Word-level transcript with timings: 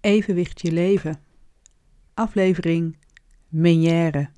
Evenwicht 0.00 0.60
je 0.60 0.72
leven. 0.72 1.20
Aflevering 2.14 2.96
Menière. 3.48 4.28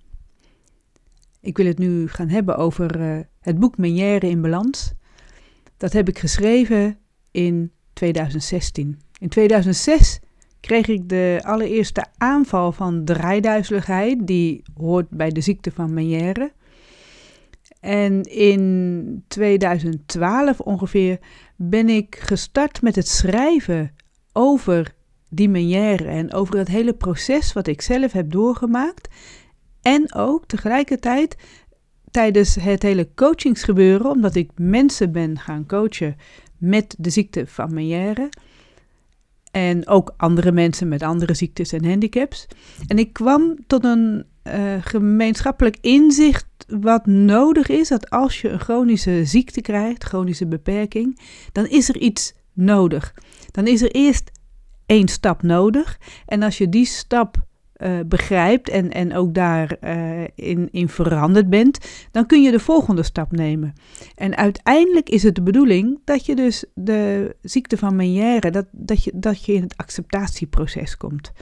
Ik 1.41 1.57
wil 1.57 1.67
het 1.67 1.79
nu 1.79 2.09
gaan 2.09 2.29
hebben 2.29 2.57
over 2.57 3.01
uh, 3.01 3.21
het 3.41 3.59
boek 3.59 3.79
Menière 3.79 4.29
in 4.29 4.41
Balans. 4.41 4.93
Dat 5.77 5.93
heb 5.93 6.09
ik 6.09 6.19
geschreven 6.19 6.99
in 7.31 7.73
2016. 7.93 9.01
In 9.19 9.29
2006 9.29 10.21
kreeg 10.61 10.87
ik 10.87 11.09
de 11.09 11.41
allereerste 11.43 12.05
aanval 12.17 12.73
van 12.73 13.05
draaiduizeligheid, 13.05 14.27
die 14.27 14.63
hoort 14.75 15.09
bij 15.09 15.31
de 15.31 15.41
ziekte 15.41 15.71
van 15.71 15.95
Menière. 15.95 16.53
En 17.81 18.23
in 18.23 19.25
2012 19.29 20.61
ongeveer 20.61 21.19
ben 21.57 21.89
ik 21.89 22.17
gestart 22.17 22.83
met 22.83 22.95
het 22.95 23.09
schrijven 23.09 23.95
over 24.33 24.95
die 25.35 25.49
Menière 25.49 26.05
en 26.05 26.33
over 26.33 26.59
het 26.59 26.69
hele 26.69 26.93
proces 26.93 27.53
wat 27.53 27.67
ik 27.67 27.83
zelf 27.83 28.13
heb 28.13 28.31
doorgemaakt. 28.31 29.09
En 29.83 30.15
ook 30.15 30.47
tegelijkertijd 30.47 31.37
tijdens 32.11 32.55
het 32.55 32.83
hele 32.83 33.09
coachingsgebeuren, 33.15 34.11
omdat 34.11 34.35
ik 34.35 34.51
mensen 34.57 35.13
ben 35.13 35.39
gaan 35.39 35.67
coachen 35.67 36.17
met 36.59 36.95
de 36.99 37.11
ziekte 37.11 37.47
van 37.47 37.75
Menière. 37.75 38.29
En 39.51 39.89
ook 39.89 40.15
andere 40.17 40.53
mensen 40.53 40.89
met 40.89 41.03
andere 41.03 41.35
ziektes 41.35 41.73
en 41.73 41.85
handicaps. 41.85 42.47
En 42.87 42.99
ik 42.99 43.13
kwam 43.13 43.57
tot 43.67 43.85
een 43.85 44.25
uh, 44.45 44.75
gemeenschappelijk 44.81 45.77
inzicht 45.81 46.47
wat 46.69 47.07
nodig 47.07 47.69
is. 47.69 47.89
Dat 47.89 48.11
als 48.11 48.41
je 48.41 48.49
een 48.49 48.61
chronische 48.61 49.25
ziekte 49.25 49.61
krijgt, 49.61 50.05
chronische 50.05 50.47
beperking, 50.47 51.21
dan 51.53 51.67
is 51.67 51.89
er 51.89 51.97
iets 51.97 52.35
nodig. 52.53 53.15
Dan 53.51 53.67
is 53.67 53.83
er 53.83 53.91
eerst 53.91 54.31
één 54.93 55.09
stap 55.09 55.43
nodig. 55.43 55.99
En 56.27 56.43
als 56.43 56.59
je 56.59 56.69
die 56.69 56.87
stap 56.87 57.37
uh, 57.77 57.99
begrijpt 58.07 58.69
en, 58.69 58.91
en 58.91 59.15
ook 59.15 59.35
daarin 59.35 59.79
uh, 59.85 60.27
in, 60.35 60.69
in 60.71 60.89
veranderd 60.89 61.51
bent, 61.51 61.79
dan 62.11 62.27
kun 62.27 62.43
je 62.43 62.51
de 62.51 62.61
volgende 62.61 63.03
stap 63.03 63.33
nemen. 63.33 63.73
En 64.15 64.37
uiteindelijk 64.37 65.09
is 65.09 65.23
het 65.23 65.35
de 65.35 65.43
bedoeling 65.43 66.01
dat 66.05 66.27
je 66.27 66.35
dus 66.35 66.65
de 66.75 67.37
ziekte 67.43 67.77
van 67.77 67.97
Meniere, 67.97 68.51
dat, 68.51 68.67
dat, 68.71 69.05
je, 69.05 69.13
dat 69.15 69.45
je 69.45 69.53
in 69.53 69.63
het 69.63 69.77
acceptatieproces 69.77 70.97
komt. 70.97 71.33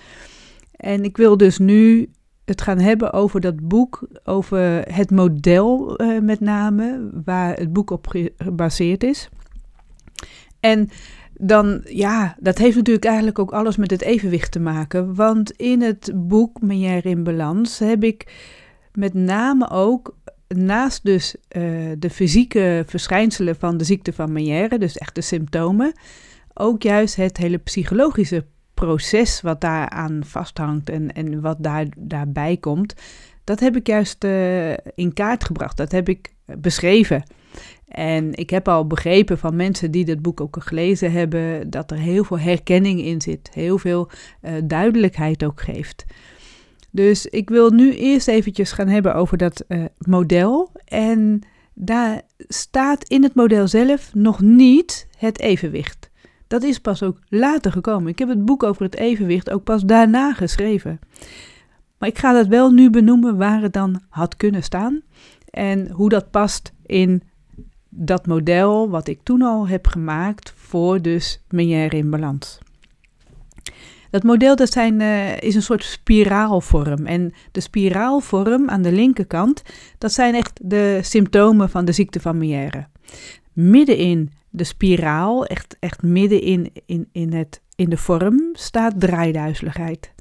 En 0.76 1.04
ik 1.04 1.16
wil 1.16 1.36
dus 1.36 1.58
nu 1.58 2.10
het 2.44 2.62
gaan 2.62 2.78
hebben 2.78 3.12
over 3.12 3.40
dat 3.40 3.68
boek, 3.68 4.08
over 4.24 4.94
het 4.94 5.10
model 5.10 6.02
uh, 6.02 6.20
met 6.20 6.40
name, 6.40 7.10
waar 7.24 7.54
het 7.54 7.72
boek 7.72 7.90
op 7.90 8.06
gebaseerd 8.36 9.02
is. 9.02 9.28
En 10.60 10.88
dan, 11.40 11.80
ja, 11.84 12.36
dat 12.38 12.58
heeft 12.58 12.76
natuurlijk 12.76 13.04
eigenlijk 13.04 13.38
ook 13.38 13.52
alles 13.52 13.76
met 13.76 13.90
het 13.90 14.02
evenwicht 14.02 14.52
te 14.52 14.60
maken. 14.60 15.14
Want 15.14 15.50
in 15.50 15.82
het 15.82 16.12
boek 16.14 16.60
Menière 16.60 17.08
in 17.08 17.24
Balans 17.24 17.78
heb 17.78 18.04
ik 18.04 18.32
met 18.92 19.14
name 19.14 19.70
ook, 19.70 20.16
naast 20.48 21.04
dus 21.04 21.34
uh, 21.56 21.62
de 21.98 22.10
fysieke 22.10 22.84
verschijnselen 22.86 23.56
van 23.56 23.76
de 23.76 23.84
ziekte 23.84 24.12
van 24.12 24.32
Menière, 24.32 24.78
dus 24.78 24.98
echt 24.98 25.14
de 25.14 25.20
symptomen, 25.20 25.92
ook 26.54 26.82
juist 26.82 27.16
het 27.16 27.36
hele 27.36 27.58
psychologische 27.58 28.44
proces 28.74 29.40
wat 29.40 29.60
daaraan 29.60 30.20
vasthangt 30.24 30.90
en, 30.90 31.12
en 31.12 31.40
wat 31.40 31.56
daar, 31.58 31.86
daarbij 31.98 32.56
komt, 32.56 32.94
dat 33.44 33.60
heb 33.60 33.76
ik 33.76 33.86
juist 33.86 34.24
uh, 34.24 34.70
in 34.94 35.12
kaart 35.14 35.44
gebracht. 35.44 35.76
Dat 35.76 35.92
heb 35.92 36.08
ik 36.08 36.34
beschreven. 36.44 37.22
En 37.90 38.34
ik 38.34 38.50
heb 38.50 38.68
al 38.68 38.86
begrepen 38.86 39.38
van 39.38 39.56
mensen 39.56 39.90
die 39.90 40.04
dit 40.04 40.22
boek 40.22 40.40
ook 40.40 40.56
gelezen 40.60 41.12
hebben, 41.12 41.70
dat 41.70 41.90
er 41.90 41.96
heel 41.96 42.24
veel 42.24 42.38
herkenning 42.38 43.00
in 43.00 43.20
zit, 43.20 43.50
heel 43.52 43.78
veel 43.78 44.10
uh, 44.42 44.52
duidelijkheid 44.64 45.44
ook 45.44 45.60
geeft. 45.60 46.04
Dus 46.90 47.26
ik 47.26 47.48
wil 47.48 47.70
nu 47.70 47.94
eerst 47.94 48.28
eventjes 48.28 48.72
gaan 48.72 48.88
hebben 48.88 49.14
over 49.14 49.36
dat 49.36 49.64
uh, 49.68 49.84
model. 49.98 50.72
En 50.84 51.40
daar 51.74 52.22
staat 52.36 53.08
in 53.08 53.22
het 53.22 53.34
model 53.34 53.68
zelf 53.68 54.14
nog 54.14 54.40
niet 54.40 55.08
het 55.18 55.40
evenwicht. 55.40 56.10
Dat 56.46 56.62
is 56.62 56.78
pas 56.78 57.02
ook 57.02 57.18
later 57.28 57.72
gekomen. 57.72 58.10
Ik 58.10 58.18
heb 58.18 58.28
het 58.28 58.44
boek 58.44 58.62
over 58.62 58.82
het 58.82 58.96
evenwicht 58.96 59.50
ook 59.50 59.64
pas 59.64 59.82
daarna 59.82 60.32
geschreven. 60.32 60.98
Maar 61.98 62.08
ik 62.08 62.18
ga 62.18 62.32
dat 62.32 62.46
wel 62.46 62.70
nu 62.70 62.90
benoemen 62.90 63.36
waar 63.36 63.62
het 63.62 63.72
dan 63.72 64.00
had 64.08 64.36
kunnen 64.36 64.62
staan 64.62 65.02
en 65.50 65.90
hoe 65.90 66.08
dat 66.08 66.30
past 66.30 66.72
in 66.86 67.22
dat 67.90 68.26
model 68.26 68.90
wat 68.90 69.08
ik 69.08 69.20
toen 69.22 69.42
al 69.42 69.68
heb 69.68 69.86
gemaakt 69.86 70.52
voor 70.56 71.02
dus 71.02 71.42
Menière 71.48 71.96
in 71.96 72.10
balans. 72.10 72.58
Dat 74.10 74.22
model 74.22 74.56
dat 74.56 74.72
zijn, 74.72 75.00
uh, 75.00 75.40
is 75.40 75.54
een 75.54 75.62
soort 75.62 75.84
spiraalvorm. 75.84 77.06
En 77.06 77.32
de 77.52 77.60
spiraalvorm 77.60 78.68
aan 78.68 78.82
de 78.82 78.92
linkerkant, 78.92 79.62
dat 79.98 80.12
zijn 80.12 80.34
echt 80.34 80.60
de 80.62 80.98
symptomen 81.02 81.70
van 81.70 81.84
de 81.84 81.92
ziekte 81.92 82.20
van 82.20 82.38
Menière. 82.38 82.86
Middenin 83.52 84.30
de 84.50 84.64
spiraal, 84.64 85.46
echt, 85.46 85.76
echt 85.80 86.02
midden 86.02 86.42
in, 86.42 86.72
in, 86.86 87.08
in, 87.12 87.32
het, 87.32 87.62
in 87.74 87.90
de 87.90 87.96
vorm, 87.96 88.48
staat 88.52 89.00
draaiduizeligheid. 89.00 90.12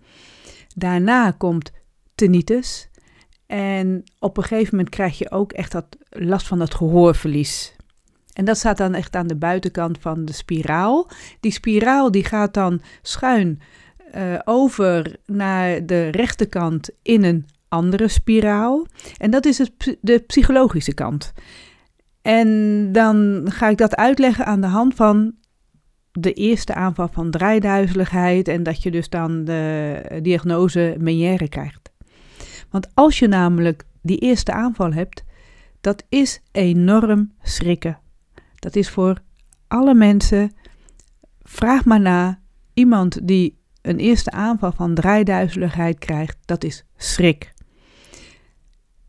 Daarna 0.75 1.31
komt 1.31 1.71
tinnitus, 2.15 2.89
en 3.49 4.03
op 4.19 4.37
een 4.37 4.43
gegeven 4.43 4.75
moment 4.75 4.95
krijg 4.95 5.17
je 5.17 5.31
ook 5.31 5.51
echt 5.51 5.71
dat 5.71 5.85
last 6.09 6.47
van 6.47 6.59
dat 6.59 6.73
gehoorverlies. 6.73 7.75
En 8.33 8.45
dat 8.45 8.57
staat 8.57 8.77
dan 8.77 8.93
echt 8.93 9.15
aan 9.15 9.27
de 9.27 9.35
buitenkant 9.35 9.97
van 9.99 10.25
de 10.25 10.33
spiraal. 10.33 11.09
Die 11.39 11.51
spiraal 11.51 12.11
die 12.11 12.23
gaat 12.23 12.53
dan 12.53 12.81
schuin 13.01 13.61
uh, 14.15 14.39
over 14.43 15.15
naar 15.25 15.85
de 15.85 16.09
rechterkant 16.09 16.89
in 17.01 17.23
een 17.23 17.45
andere 17.67 18.07
spiraal. 18.07 18.85
En 19.17 19.31
dat 19.31 19.45
is 19.45 19.69
de 20.01 20.19
psychologische 20.19 20.93
kant. 20.93 21.33
En 22.21 22.91
dan 22.91 23.45
ga 23.51 23.69
ik 23.69 23.77
dat 23.77 23.95
uitleggen 23.95 24.45
aan 24.45 24.61
de 24.61 24.67
hand 24.67 24.95
van 24.95 25.33
de 26.11 26.33
eerste 26.33 26.73
aanval 26.73 27.07
van 27.11 27.31
draaiduizeligheid 27.31 28.47
en 28.47 28.63
dat 28.63 28.83
je 28.83 28.91
dus 28.91 29.09
dan 29.09 29.45
de 29.45 30.19
diagnose 30.21 30.95
Meniere 30.99 31.49
krijgt. 31.49 31.78
Want 32.69 32.87
als 32.93 33.19
je 33.19 33.27
namelijk 33.27 33.85
die 34.01 34.17
eerste 34.17 34.51
aanval 34.51 34.93
hebt, 34.93 35.23
dat 35.81 36.03
is 36.09 36.41
enorm 36.51 37.33
schrikken. 37.41 37.99
Dat 38.55 38.75
is 38.75 38.89
voor 38.89 39.21
alle 39.67 39.93
mensen. 39.93 40.51
Vraag 41.41 41.85
maar 41.85 42.01
na. 42.01 42.39
Iemand 42.73 43.27
die 43.27 43.57
een 43.81 43.97
eerste 43.99 44.31
aanval 44.31 44.71
van 44.71 44.93
draaiduizeligheid 44.93 45.97
krijgt, 45.97 46.37
dat 46.45 46.63
is 46.63 46.85
schrik. 46.97 47.53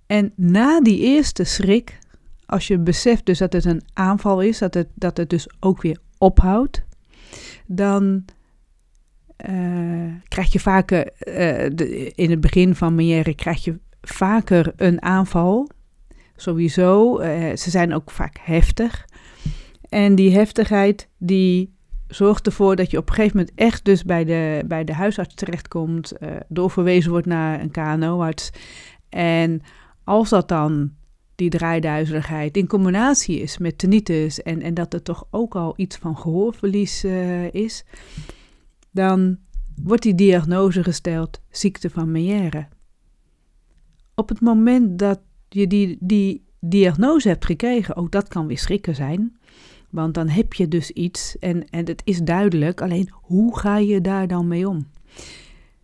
En 0.07 0.33
na 0.37 0.81
die 0.81 0.99
eerste 0.99 1.45
schrik, 1.45 1.99
als 2.47 2.67
je 2.67 2.79
beseft 2.79 3.27
dus 3.27 3.39
dat 3.39 3.53
het 3.53 3.65
een 3.65 3.83
aanval 3.93 4.41
is, 4.41 4.59
dat 4.59 4.75
het, 4.75 4.89
dat 4.95 5.17
het 5.17 5.31
dus 5.31 5.49
ook 5.61 5.83
weer 5.83 5.99
ophoudt, 6.19 6.83
dan 7.67 8.25
uh, 9.49 10.13
krijg 10.29 10.53
je 10.53 10.61
vaker, 10.61 11.11
de, 11.75 12.13
in 12.15 12.31
het 12.31 12.41
begin 12.41 12.75
van 12.75 12.95
Meniere 12.95 13.35
krijg 13.35 13.65
je 13.65 13.79
vaker 14.03 14.73
een 14.77 15.03
aanval. 15.03 15.69
Sowieso, 16.37 17.21
uh, 17.21 17.27
ze 17.57 17.71
zijn 17.71 17.95
ook 17.95 18.11
vaak 18.11 18.37
heftig. 18.41 19.05
En 19.89 20.15
die 20.15 20.35
heftigheid 20.35 21.09
die 21.19 21.75
zorgt 22.09 22.47
ervoor 22.47 22.77
dat 22.77 22.91
je 22.91 22.99
op 22.99 23.09
een 23.09 23.15
gegeven 23.15 23.37
moment 23.37 23.57
echt 23.57 23.85
dus 23.85 24.05
bij 24.05 24.25
de, 24.25 24.63
bij 24.67 24.85
de 24.85 24.95
huisarts 24.95 25.35
terechtkomt, 25.35 26.13
doorverwezen 26.49 27.11
wordt 27.11 27.27
naar 27.27 27.61
een 27.61 27.71
KNO-arts. 27.71 28.51
En 29.09 29.63
als 30.05 30.29
dat 30.29 30.49
dan 30.49 30.91
die 31.35 31.51
draaiduizeligheid 31.51 32.57
in 32.57 32.67
combinatie 32.67 33.41
is 33.41 33.59
met 33.59 33.79
tinnitus 33.79 34.43
en, 34.43 34.63
en 34.63 34.75
dat 34.75 34.95
er 34.95 35.03
toch 35.03 35.27
ook 35.31 35.55
al 35.55 35.75
iets 35.77 35.97
van 35.97 36.17
gehoorverlies 36.17 37.05
is, 37.51 37.85
dan 38.91 39.39
wordt 39.83 40.03
die 40.03 40.15
diagnose 40.15 40.83
gesteld 40.83 41.41
ziekte 41.51 41.91
van 41.91 42.11
Meniere. 42.11 42.69
Op 44.15 44.29
het 44.29 44.41
moment 44.41 44.99
dat 44.99 45.21
je 45.49 45.67
die, 45.67 45.97
die 46.01 46.45
diagnose 46.61 47.29
hebt 47.29 47.45
gekregen, 47.45 47.97
ook 47.97 48.11
dat 48.11 48.29
kan 48.29 48.47
weer 48.47 48.59
schrikken 48.59 48.95
zijn, 48.95 49.39
want 49.91 50.15
dan 50.15 50.29
heb 50.29 50.53
je 50.53 50.69
dus 50.69 50.91
iets 50.91 51.39
en, 51.39 51.69
en 51.69 51.87
het 51.87 52.03
is 52.05 52.19
duidelijk, 52.19 52.81
alleen 52.81 53.09
hoe 53.13 53.59
ga 53.59 53.77
je 53.79 54.01
daar 54.01 54.29
dan 54.29 54.49
mee 54.49 54.69
om? 54.69 54.87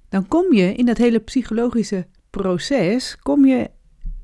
Dan 0.08 0.28
kom 0.28 0.54
je 0.54 0.74
in 0.74 0.86
dat 0.86 0.96
hele 0.96 1.18
psychologische 1.18 2.06
proces, 2.30 3.18
kom 3.18 3.46
je 3.46 3.70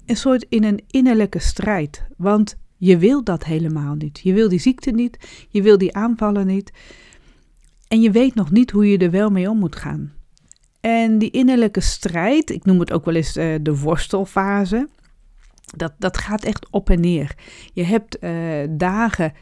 een 0.07 0.17
soort 0.17 0.47
in 0.49 0.65
een 0.65 0.85
innerlijke 0.87 1.39
strijd, 1.39 2.05
want 2.17 2.57
je 2.77 2.99
wil 2.99 3.25
dat 3.25 3.45
helemaal 3.45 3.95
niet. 3.95 4.21
Je 4.23 4.33
wil 4.33 4.49
die 4.49 4.59
ziekte 4.59 4.91
niet, 4.91 5.47
je 5.49 5.63
wil 5.63 5.79
die 5.79 5.95
aanvallen 5.95 6.47
niet. 6.47 6.73
En 7.93 8.01
je 8.01 8.11
weet 8.11 8.35
nog 8.35 8.51
niet 8.51 8.71
hoe 8.71 8.91
je 8.91 8.99
er 8.99 9.11
wel 9.11 9.31
mee 9.31 9.51
om 9.51 9.59
moet 9.59 9.77
gaan. 9.77 10.13
En 10.81 11.19
die 11.19 11.31
innerlijke 11.31 11.81
strijd, 11.81 12.51
ik 12.51 12.65
noem 12.65 12.81
het 12.81 12.93
ook 12.93 13.05
wel 13.05 13.15
eens 13.15 13.37
uh, 13.37 13.55
de 13.63 13.79
worstelfase, 13.79 14.89
dat, 15.77 15.93
dat 15.99 16.19
gaat 16.19 16.45
echt 16.45 16.71
op 16.71 16.91
en 16.91 17.01
neer. 17.01 17.35
Je 17.73 17.85
hebt 17.85 18.17
uh, 18.21 18.33
dagen 18.71 19.33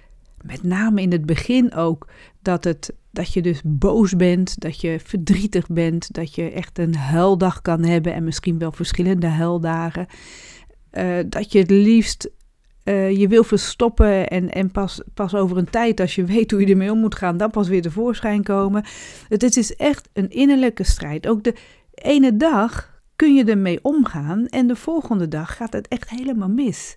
met 0.44 0.62
name 0.62 1.02
in 1.02 1.12
het 1.12 1.26
begin 1.26 1.74
ook, 1.74 2.08
dat, 2.42 2.64
het, 2.64 2.94
dat 3.10 3.32
je 3.32 3.42
dus 3.42 3.60
boos 3.64 4.16
bent, 4.16 4.60
dat 4.60 4.80
je 4.80 5.00
verdrietig 5.04 5.66
bent, 5.66 6.12
dat 6.12 6.34
je 6.34 6.50
echt 6.50 6.78
een 6.78 6.94
huildag 6.94 7.62
kan 7.62 7.84
hebben 7.84 8.14
en 8.14 8.24
misschien 8.24 8.58
wel 8.58 8.72
verschillende 8.72 9.26
huildagen. 9.26 10.06
Uh, 10.92 11.18
dat 11.26 11.52
je 11.52 11.58
het 11.58 11.70
liefst 11.70 12.30
uh, 12.90 13.16
je 13.16 13.28
wil 13.28 13.44
verstoppen 13.44 14.28
en, 14.28 14.50
en 14.50 14.70
pas, 14.70 15.00
pas 15.14 15.34
over 15.34 15.56
een 15.56 15.70
tijd, 15.70 16.00
als 16.00 16.14
je 16.14 16.24
weet 16.34 16.50
hoe 16.50 16.60
je 16.60 16.66
ermee 16.66 16.92
om 16.92 16.98
moet 16.98 17.14
gaan, 17.14 17.36
dan 17.36 17.50
pas 17.50 17.68
weer 17.68 17.82
tevoorschijn 17.82 18.42
komen. 18.42 18.84
Het, 19.28 19.56
is 19.56 19.76
echt 19.76 20.08
een 20.12 20.30
innerlijke 20.30 20.84
strijd. 20.84 21.26
Ook 21.26 21.42
de 21.44 21.54
ene 21.94 22.36
dag 22.36 23.00
kun 23.16 23.34
je 23.34 23.44
ermee 23.44 23.78
omgaan 23.82 24.46
en 24.46 24.66
de 24.66 24.76
volgende 24.76 25.28
dag 25.28 25.56
gaat 25.56 25.72
het 25.72 25.88
echt 25.88 26.10
helemaal 26.10 26.48
mis. 26.48 26.96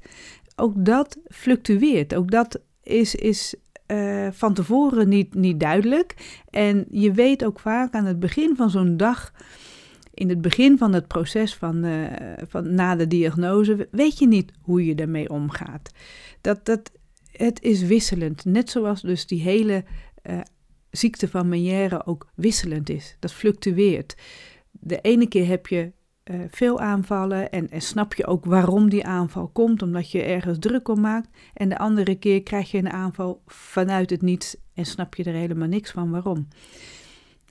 Ook 0.56 0.86
dat 0.86 1.18
fluctueert. 1.28 2.16
Ook 2.16 2.32
dat 2.32 2.60
is, 2.84 3.16
is 3.16 3.56
uh, 3.88 4.28
van 4.32 4.54
tevoren 4.54 5.10
niet, 5.10 5.34
niet 5.34 5.60
duidelijk. 5.60 6.16
En 6.50 6.86
je 6.90 7.12
weet 7.12 7.46
ook 7.46 7.60
vaak 7.60 7.94
aan 7.94 8.06
het 8.06 8.20
begin 8.20 8.56
van 8.56 8.70
zo'n 8.70 8.98
dag 8.98 9.32
in 10.14 10.30
het 10.30 10.42
begin 10.42 10.78
van 10.78 10.94
het 10.94 11.08
proces 11.08 11.56
van, 11.56 11.86
uh, 11.86 12.08
van 12.48 12.74
na 12.74 12.96
de 12.96 13.08
diagnose 13.08 13.88
weet 13.92 14.20
je 14.20 14.28
niet 14.28 14.52
hoe 14.62 14.86
je 14.86 14.96
ermee 14.96 15.30
omgaat. 15.30 15.92
Dat, 16.42 16.66
dat, 16.66 16.92
het 17.32 17.62
is 17.62 17.82
wisselend, 17.82 18.46
net 18.46 18.70
zoals 18.70 19.02
dus 19.02 19.28
die 19.28 19.42
hele 19.42 19.84
uh, 20.30 20.40
ziekte 20.90 21.28
van 21.28 21.50
Meniere 21.50 22.06
ook 22.06 22.30
wisselend 22.36 22.90
is. 22.90 23.18
Dat 23.20 23.34
fluctueert. 23.34 24.16
De 24.72 25.02
ene 25.02 25.28
keer 25.28 25.48
heb 25.48 25.68
je 25.68 25.92
uh, 26.24 26.40
veel 26.50 26.80
aanvallen 26.80 27.52
en, 27.52 27.70
en 27.70 27.82
snap 27.82 28.14
je 28.14 28.26
ook 28.26 28.46
waarom 28.46 28.90
die 28.90 29.06
aanval 29.06 29.48
komt, 29.48 29.82
omdat 29.82 30.12
je 30.12 30.22
ergens 30.22 30.60
druk 30.60 30.88
om 30.88 31.00
maakt. 31.00 31.30
En 31.54 31.70
de 31.70 31.78
andere 31.78 32.16
keer 32.16 32.44
krijg 32.44 32.72
je 32.72 32.78
een 32.78 32.92
aanval 32.92 33.42
vanuit 33.46 34.10
het 34.10 34.22
niets 34.22 34.56
en 34.74 34.86
snap 34.86 35.16
je 35.16 35.24
er 35.24 35.34
helemaal 35.34 35.68
niks 35.68 35.92
van 35.92 36.12
waarom. 36.12 36.48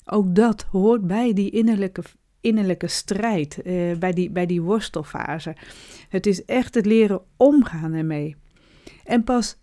Ook 0.04 0.34
dat 0.34 0.62
hoort 0.62 1.06
bij 1.06 1.32
die 1.32 1.50
innerlijke 1.50 2.02
innerlijke 2.42 2.88
strijd, 2.88 3.58
uh, 3.64 3.96
bij, 3.96 4.12
die, 4.12 4.30
bij 4.30 4.46
die 4.46 4.62
worstelfase. 4.62 5.56
Het 6.08 6.26
is 6.26 6.44
echt 6.44 6.74
het 6.74 6.86
leren 6.86 7.22
omgaan 7.36 7.92
ermee. 7.92 8.36
En 9.04 9.24
pas 9.24 9.56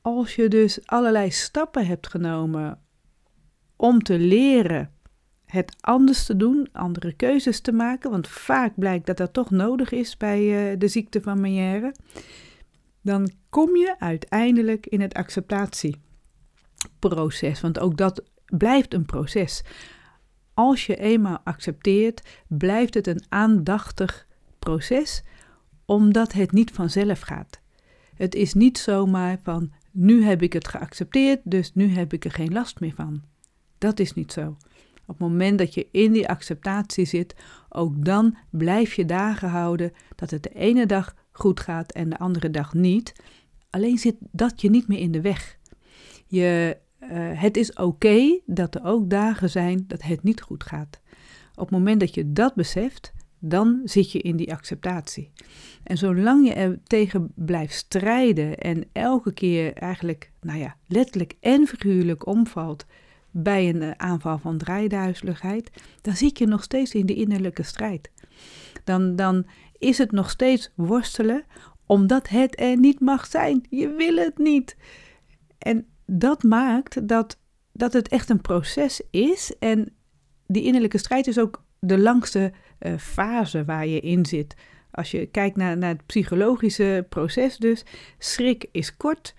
als 0.00 0.34
je 0.34 0.48
dus 0.48 0.86
allerlei 0.86 1.30
stappen 1.30 1.86
hebt 1.86 2.08
genomen 2.08 2.80
om 3.76 4.02
te 4.02 4.18
leren 4.18 4.90
het 5.46 5.76
anders 5.80 6.24
te 6.24 6.36
doen, 6.36 6.68
andere 6.72 7.12
keuzes 7.12 7.60
te 7.60 7.72
maken, 7.72 8.10
want 8.10 8.28
vaak 8.28 8.72
blijkt 8.76 9.06
dat 9.06 9.16
dat 9.16 9.32
toch 9.32 9.50
nodig 9.50 9.92
is 9.92 10.16
bij 10.16 10.72
uh, 10.72 10.78
de 10.78 10.88
ziekte 10.88 11.20
van 11.20 11.40
Meniere, 11.40 11.94
dan 13.02 13.30
kom 13.50 13.76
je 13.76 13.94
uiteindelijk 13.98 14.86
in 14.86 15.00
het 15.00 15.14
acceptatieproces. 15.14 17.60
Want 17.60 17.78
ook 17.78 17.96
dat 17.96 18.22
blijft 18.46 18.94
een 18.94 19.06
proces 19.06 19.62
als 20.56 20.86
je 20.86 20.96
eenmaal 20.96 21.40
accepteert, 21.44 22.22
blijft 22.48 22.94
het 22.94 23.06
een 23.06 23.24
aandachtig 23.28 24.26
proces, 24.58 25.22
omdat 25.84 26.32
het 26.32 26.52
niet 26.52 26.70
vanzelf 26.70 27.20
gaat. 27.20 27.60
Het 28.14 28.34
is 28.34 28.54
niet 28.54 28.78
zomaar 28.78 29.38
van 29.42 29.72
nu 29.90 30.24
heb 30.24 30.42
ik 30.42 30.52
het 30.52 30.68
geaccepteerd, 30.68 31.40
dus 31.44 31.74
nu 31.74 31.88
heb 31.88 32.12
ik 32.12 32.24
er 32.24 32.30
geen 32.30 32.52
last 32.52 32.80
meer 32.80 32.94
van. 32.94 33.22
Dat 33.78 33.98
is 33.98 34.14
niet 34.14 34.32
zo. 34.32 34.56
Op 35.00 35.06
het 35.06 35.18
moment 35.18 35.58
dat 35.58 35.74
je 35.74 35.88
in 35.90 36.12
die 36.12 36.28
acceptatie 36.28 37.04
zit, 37.04 37.34
ook 37.68 38.04
dan 38.04 38.36
blijf 38.50 38.94
je 38.94 39.04
dagen 39.04 39.48
houden 39.48 39.92
dat 40.14 40.30
het 40.30 40.42
de 40.42 40.54
ene 40.54 40.86
dag 40.86 41.14
goed 41.32 41.60
gaat 41.60 41.92
en 41.92 42.08
de 42.08 42.18
andere 42.18 42.50
dag 42.50 42.74
niet. 42.74 43.12
Alleen 43.70 43.98
zit 43.98 44.16
dat 44.20 44.60
je 44.60 44.70
niet 44.70 44.88
meer 44.88 44.98
in 44.98 45.12
de 45.12 45.20
weg. 45.20 45.58
Je 46.26 46.76
uh, 47.00 47.08
het 47.40 47.56
is 47.56 47.72
oké 47.72 48.40
dat 48.46 48.74
er 48.74 48.84
ook 48.84 49.10
dagen 49.10 49.50
zijn 49.50 49.84
dat 49.86 50.02
het 50.02 50.22
niet 50.22 50.40
goed 50.40 50.64
gaat. 50.64 51.00
Op 51.54 51.62
het 51.62 51.70
moment 51.70 52.00
dat 52.00 52.14
je 52.14 52.32
dat 52.32 52.54
beseft, 52.54 53.12
dan 53.38 53.80
zit 53.84 54.12
je 54.12 54.18
in 54.18 54.36
die 54.36 54.52
acceptatie. 54.52 55.30
En 55.82 55.98
zolang 55.98 56.46
je 56.46 56.52
er 56.52 56.78
tegen 56.82 57.32
blijft 57.34 57.74
strijden 57.74 58.58
en 58.58 58.84
elke 58.92 59.32
keer 59.32 59.72
eigenlijk, 59.72 60.30
nou 60.40 60.58
ja, 60.58 60.76
letterlijk 60.86 61.34
en 61.40 61.66
figuurlijk 61.66 62.26
omvalt 62.26 62.86
bij 63.30 63.68
een 63.68 63.82
eh, 63.82 63.90
aanval 63.90 64.38
van 64.38 64.58
draaiduizeligheid, 64.58 65.70
dan 66.00 66.16
zit 66.16 66.38
je 66.38 66.46
nog 66.46 66.62
steeds 66.62 66.94
in 66.94 67.06
de 67.06 67.14
innerlijke 67.14 67.62
strijd. 67.62 68.10
Dan, 68.84 69.16
dan 69.16 69.46
is 69.78 69.98
het 69.98 70.12
nog 70.12 70.30
steeds 70.30 70.72
worstelen, 70.74 71.44
omdat 71.86 72.28
het 72.28 72.60
er 72.60 72.78
niet 72.78 73.00
mag 73.00 73.26
zijn. 73.26 73.66
Je 73.70 73.88
wil 73.88 74.16
het 74.16 74.38
niet. 74.38 74.76
En 75.58 75.86
dat 76.06 76.42
maakt 76.42 77.08
dat, 77.08 77.38
dat 77.72 77.92
het 77.92 78.08
echt 78.08 78.28
een 78.28 78.40
proces 78.40 79.00
is. 79.10 79.54
En 79.58 79.92
die 80.46 80.62
innerlijke 80.62 80.98
strijd 80.98 81.26
is 81.26 81.38
ook 81.38 81.64
de 81.78 81.98
langste 81.98 82.52
uh, 82.80 82.96
fase 82.98 83.64
waar 83.64 83.86
je 83.86 84.00
in 84.00 84.26
zit. 84.26 84.54
Als 84.90 85.10
je 85.10 85.26
kijkt 85.26 85.56
naar, 85.56 85.78
naar 85.78 85.88
het 85.88 86.06
psychologische 86.06 87.06
proces, 87.08 87.56
dus 87.56 87.84
schrik 88.18 88.68
is 88.72 88.96
kort, 88.96 89.34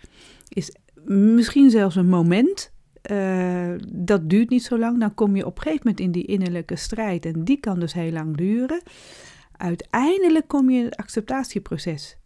is 0.48 0.75
misschien 1.06 1.69
zelfs 1.69 1.96
een 1.96 2.10
moment. 2.10 2.75
Uh, 3.12 3.74
dat 3.88 4.30
duurt 4.30 4.50
niet 4.50 4.64
zo 4.64 4.78
lang. 4.78 5.00
Dan 5.00 5.14
kom 5.14 5.36
je 5.36 5.46
op 5.46 5.56
een 5.58 5.62
gegeven 5.62 5.81
moment 5.84 6.04
in 6.04 6.12
die 6.12 6.25
innerlijke 6.25 6.75
strijd. 6.75 7.25
En 7.25 7.44
die 7.44 7.60
kan 7.60 7.80
dus 7.80 7.94
heel 7.94 8.12
lang 8.12 8.38
duren. 8.38 8.81
Uiteindelijk 9.58 10.48
kom 10.48 10.69
je 10.69 10.80
in 10.80 10.86
het 10.86 10.96
acceptatieproces. 10.96 12.18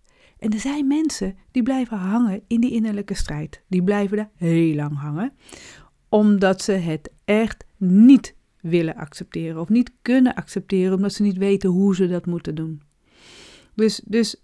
En 0.41 0.53
er 0.53 0.59
zijn 0.59 0.88
mensen 0.88 1.35
die 1.51 1.63
blijven 1.63 1.97
hangen 1.97 2.41
in 2.47 2.61
die 2.61 2.71
innerlijke 2.71 3.13
strijd. 3.13 3.61
Die 3.67 3.83
blijven 3.83 4.17
daar 4.17 4.29
heel 4.35 4.75
lang 4.75 4.97
hangen, 4.97 5.33
omdat 6.09 6.61
ze 6.61 6.71
het 6.71 7.11
echt 7.25 7.65
niet 7.77 8.35
willen 8.61 8.95
accepteren 8.95 9.61
of 9.61 9.69
niet 9.69 9.91
kunnen 10.01 10.35
accepteren, 10.35 10.95
omdat 10.95 11.13
ze 11.13 11.21
niet 11.21 11.38
weten 11.38 11.69
hoe 11.69 11.95
ze 11.95 12.07
dat 12.07 12.25
moeten 12.25 12.55
doen. 12.55 12.81
Dus, 13.75 14.01
dus 14.05 14.43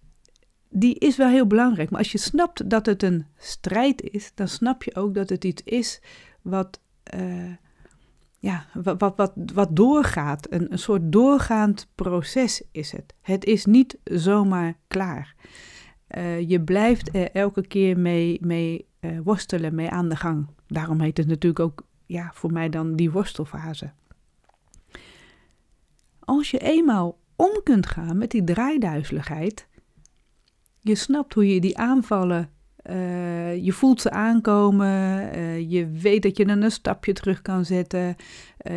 die 0.69 0.95
is 0.95 1.17
wel 1.17 1.29
heel 1.29 1.47
belangrijk. 1.47 1.89
Maar 1.89 1.99
als 1.99 2.11
je 2.11 2.17
snapt 2.17 2.69
dat 2.69 2.85
het 2.85 3.03
een 3.03 3.25
strijd 3.37 4.01
is, 4.01 4.31
dan 4.35 4.47
snap 4.47 4.83
je 4.83 4.95
ook 4.95 5.13
dat 5.13 5.29
het 5.29 5.43
iets 5.43 5.63
is 5.63 6.01
wat, 6.41 6.79
uh, 7.15 7.53
ja, 8.39 8.65
wat, 8.73 9.15
wat, 9.15 9.33
wat 9.53 9.75
doorgaat. 9.75 10.51
Een, 10.51 10.71
een 10.71 10.79
soort 10.79 11.11
doorgaand 11.11 11.87
proces 11.95 12.63
is 12.71 12.91
het. 12.91 13.13
Het 13.21 13.45
is 13.45 13.65
niet 13.65 13.97
zomaar 14.03 14.77
klaar. 14.87 15.35
Uh, 16.15 16.49
je 16.49 16.61
blijft 16.61 17.15
er 17.15 17.31
elke 17.31 17.67
keer 17.67 17.99
mee, 17.99 18.37
mee 18.41 18.85
uh, 18.99 19.19
worstelen, 19.23 19.75
mee 19.75 19.89
aan 19.89 20.09
de 20.09 20.15
gang. 20.15 20.47
Daarom 20.67 20.99
heet 20.99 21.17
het 21.17 21.27
natuurlijk 21.27 21.59
ook 21.59 21.83
ja, 22.05 22.31
voor 22.33 22.51
mij 22.51 22.69
dan 22.69 22.95
die 22.95 23.11
worstelfase. 23.11 23.91
Als 26.19 26.51
je 26.51 26.59
eenmaal 26.59 27.17
om 27.35 27.61
kunt 27.63 27.85
gaan 27.85 28.17
met 28.17 28.31
die 28.31 28.43
draaiduizeligheid, 28.43 29.67
je 30.79 30.95
snapt 30.95 31.33
hoe 31.33 31.53
je 31.53 31.61
die 31.61 31.77
aanvallen, 31.77 32.49
uh, 32.89 33.63
je 33.65 33.71
voelt 33.71 34.01
ze 34.01 34.11
aankomen, 34.11 34.89
je 35.69 35.87
weet 35.87 36.23
dat 36.23 36.37
je 36.37 36.45
dan 36.45 36.61
een 36.61 36.71
stapje 36.71 37.13
terug 37.13 37.41
kan 37.41 37.65
zetten, 37.65 38.15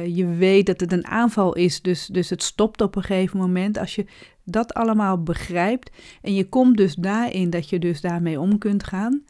je 0.06 0.26
weet 0.26 0.66
dat 0.66 0.80
het 0.80 0.92
een 0.92 1.06
aanval 1.06 1.54
is, 1.54 1.82
dus, 1.82 2.06
dus 2.06 2.30
het 2.30 2.42
stopt 2.42 2.80
op 2.80 2.96
een 2.96 3.02
gegeven 3.02 3.38
moment. 3.38 3.78
Als 3.78 3.94
je 3.94 4.06
dat 4.50 4.74
allemaal 4.74 5.22
begrijpt 5.22 5.90
en 6.22 6.34
je 6.34 6.48
komt 6.48 6.76
dus 6.76 6.94
daarin 6.94 7.50
dat 7.50 7.68
je 7.68 7.78
dus 7.78 8.00
daarmee 8.00 8.40
om 8.40 8.58
kunt 8.58 8.84
gaan, 8.84 9.24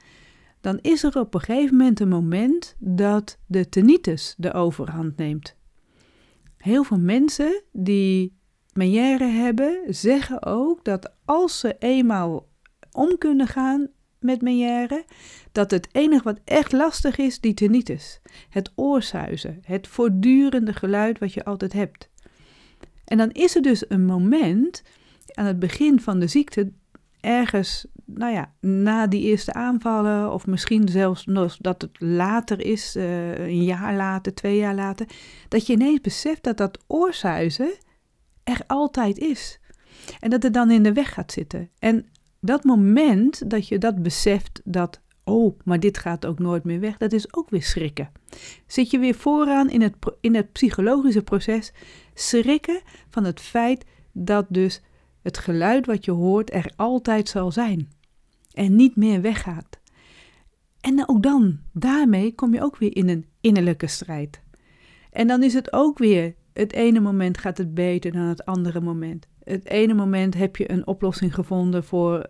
dan 0.60 0.78
is 0.82 1.02
er 1.02 1.18
op 1.18 1.34
een 1.34 1.40
gegeven 1.40 1.76
moment 1.76 2.00
een 2.00 2.08
moment 2.08 2.76
dat 2.78 3.38
de 3.46 3.68
tinnitus 3.68 4.34
de 4.38 4.52
overhand 4.52 5.16
neemt. 5.16 5.56
Heel 6.56 6.84
veel 6.84 6.98
mensen 6.98 7.62
die 7.72 8.38
Meniere 8.72 9.24
hebben, 9.24 9.80
zeggen 9.88 10.44
ook 10.46 10.84
dat 10.84 11.12
als 11.24 11.58
ze 11.58 11.76
eenmaal 11.78 12.48
om 12.92 13.18
kunnen 13.18 13.46
gaan 13.46 13.88
met 14.18 14.42
Meniere, 14.42 15.04
dat 15.52 15.70
het 15.70 15.88
enige 15.92 16.22
wat 16.22 16.40
echt 16.44 16.72
lastig 16.72 17.16
is, 17.16 17.40
die 17.40 17.54
tinnitus. 17.54 18.20
Het 18.48 18.72
oorsuizen, 18.74 19.58
het 19.62 19.88
voortdurende 19.88 20.72
geluid 20.72 21.18
wat 21.18 21.32
je 21.32 21.44
altijd 21.44 21.72
hebt. 21.72 22.10
En 23.04 23.18
dan 23.18 23.30
is 23.30 23.56
er 23.56 23.62
dus 23.62 23.84
een 23.88 24.04
moment 24.04 24.82
aan 25.36 25.46
het 25.46 25.58
begin 25.58 26.00
van 26.00 26.18
de 26.18 26.26
ziekte, 26.26 26.72
ergens, 27.20 27.86
nou 28.04 28.32
ja, 28.32 28.52
na 28.60 29.06
die 29.06 29.22
eerste 29.22 29.52
aanvallen, 29.52 30.32
of 30.32 30.46
misschien 30.46 30.88
zelfs 30.88 31.26
dat 31.60 31.82
het 31.82 32.00
later 32.00 32.60
is, 32.60 32.96
uh, 32.96 33.38
een 33.38 33.64
jaar 33.64 33.94
later, 33.96 34.34
twee 34.34 34.56
jaar 34.56 34.74
later, 34.74 35.06
dat 35.48 35.66
je 35.66 35.72
ineens 35.72 36.00
beseft 36.00 36.42
dat 36.42 36.56
dat 36.56 36.78
oorzuizen 36.86 37.72
er 38.44 38.60
altijd 38.66 39.18
is. 39.18 39.60
En 40.20 40.30
dat 40.30 40.42
het 40.42 40.54
dan 40.54 40.70
in 40.70 40.82
de 40.82 40.92
weg 40.92 41.12
gaat 41.12 41.32
zitten. 41.32 41.70
En 41.78 42.06
dat 42.40 42.64
moment 42.64 43.50
dat 43.50 43.68
je 43.68 43.78
dat 43.78 44.02
beseft, 44.02 44.60
dat, 44.64 45.00
oh, 45.24 45.58
maar 45.64 45.80
dit 45.80 45.98
gaat 45.98 46.26
ook 46.26 46.38
nooit 46.38 46.64
meer 46.64 46.80
weg, 46.80 46.96
dat 46.96 47.12
is 47.12 47.34
ook 47.34 47.50
weer 47.50 47.62
schrikken. 47.62 48.10
Zit 48.66 48.90
je 48.90 48.98
weer 48.98 49.14
vooraan 49.14 49.70
in 49.70 49.82
het, 49.82 49.94
in 50.20 50.34
het 50.34 50.52
psychologische 50.52 51.22
proces, 51.22 51.72
schrikken 52.14 52.80
van 53.08 53.24
het 53.24 53.40
feit 53.40 53.84
dat 54.12 54.46
dus 54.48 54.82
het 55.22 55.38
geluid 55.38 55.86
wat 55.86 56.04
je 56.04 56.10
hoort 56.10 56.52
er 56.52 56.72
altijd 56.76 57.28
zal 57.28 57.52
zijn 57.52 57.88
en 58.52 58.76
niet 58.76 58.96
meer 58.96 59.20
weggaat. 59.20 59.78
En 60.80 61.08
ook 61.08 61.22
dan, 61.22 61.58
daarmee 61.72 62.34
kom 62.34 62.54
je 62.54 62.62
ook 62.62 62.76
weer 62.76 62.96
in 62.96 63.08
een 63.08 63.26
innerlijke 63.40 63.86
strijd. 63.86 64.40
En 65.10 65.26
dan 65.26 65.42
is 65.42 65.54
het 65.54 65.72
ook 65.72 65.98
weer, 65.98 66.34
het 66.52 66.72
ene 66.72 67.00
moment 67.00 67.38
gaat 67.38 67.58
het 67.58 67.74
beter 67.74 68.12
dan 68.12 68.22
het 68.22 68.44
andere 68.44 68.80
moment. 68.80 69.26
Het 69.44 69.68
ene 69.68 69.94
moment 69.94 70.34
heb 70.34 70.56
je 70.56 70.70
een 70.70 70.86
oplossing 70.86 71.34
gevonden 71.34 71.84
voor, 71.84 72.26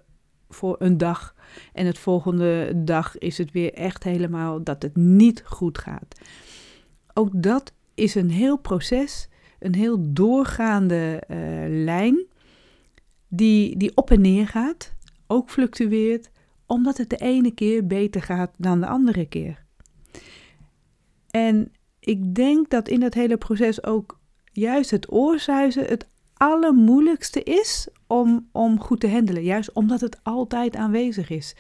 voor 0.49 0.77
een 0.79 0.99
dag. 0.99 1.35
En 1.73 1.87
het 1.87 1.99
volgende 1.99 2.73
dag 2.77 3.19
is 3.19 3.39
het 3.39 3.51
weer 3.51 3.73
echt 3.75 4.05
helemaal 4.05 4.63
dat 4.63 4.83
het 4.83 4.97
niet 4.97 5.43
goed 5.45 5.79
gaat. 5.79 6.21
Ook 7.15 7.43
dat 7.43 7.73
is 7.95 8.15
een 8.15 8.31
heel 8.31 8.57
proces, 8.57 9.29
een 9.59 9.75
heel 9.75 10.13
doorgaande 10.13 11.23
uh, 11.29 11.37
lijn, 11.85 12.27
die, 13.31 13.77
die 13.77 13.97
op 13.97 14.11
en 14.11 14.21
neer 14.21 14.49
gaat, 14.49 14.95
ook 15.27 15.51
fluctueert, 15.51 16.31
omdat 16.67 16.97
het 16.97 17.11
de 17.11 17.17
ene 17.17 17.51
keer 17.51 17.87
beter 17.87 18.23
gaat 18.23 18.51
dan 18.57 18.81
de 18.81 18.87
andere 18.87 19.27
keer. 19.27 19.65
En 21.31 21.73
ik 22.01 22.35
denk 22.35 22.71
dat 22.71 22.89
in 22.89 23.01
dat 23.01 23.15
hele 23.15 23.37
proces 23.37 23.85
ook 23.85 24.19
juist 24.53 24.91
het 24.91 25.13
oorzuizen 25.13 25.85
het 25.85 26.07
allermoeilijkste 26.35 27.43
is 27.43 27.89
om, 28.07 28.49
om 28.53 28.81
goed 28.81 29.01
te 29.01 29.11
handelen. 29.11 29.43
Juist 29.43 29.73
omdat 29.73 30.01
het 30.01 30.21
altijd 30.23 30.77
aanwezig 30.77 31.31
is. 31.31 31.57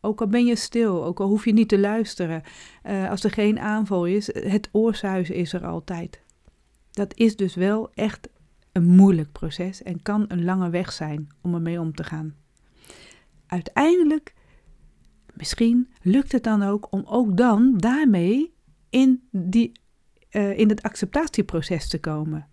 Ook 0.00 0.20
al 0.20 0.26
ben 0.26 0.44
je 0.44 0.56
stil, 0.56 1.04
ook 1.04 1.20
al 1.20 1.28
hoef 1.28 1.44
je 1.44 1.52
niet 1.52 1.68
te 1.68 1.78
luisteren. 1.78 2.42
Uh, 2.86 3.10
als 3.10 3.24
er 3.24 3.30
geen 3.30 3.58
aanval 3.58 4.06
is, 4.06 4.26
het 4.34 4.68
oorzuizen 4.72 5.34
is 5.34 5.52
er 5.52 5.66
altijd. 5.66 6.20
Dat 6.90 7.16
is 7.16 7.36
dus 7.36 7.54
wel 7.54 7.90
echt 7.94 8.28
een 8.74 8.84
moeilijk 8.84 9.32
proces 9.32 9.82
en 9.82 10.02
kan 10.02 10.24
een 10.28 10.44
lange 10.44 10.70
weg 10.70 10.92
zijn 10.92 11.28
om 11.42 11.54
ermee 11.54 11.80
om 11.80 11.94
te 11.94 12.04
gaan. 12.04 12.34
Uiteindelijk, 13.46 14.34
misschien 15.34 15.88
lukt 16.02 16.32
het 16.32 16.44
dan 16.44 16.62
ook 16.62 16.86
om 16.90 17.02
ook 17.06 17.36
dan 17.36 17.74
daarmee 17.76 18.54
in, 18.90 19.28
die, 19.30 19.72
uh, 20.30 20.58
in 20.58 20.68
het 20.68 20.82
acceptatieproces 20.82 21.88
te 21.88 21.98
komen. 21.98 22.48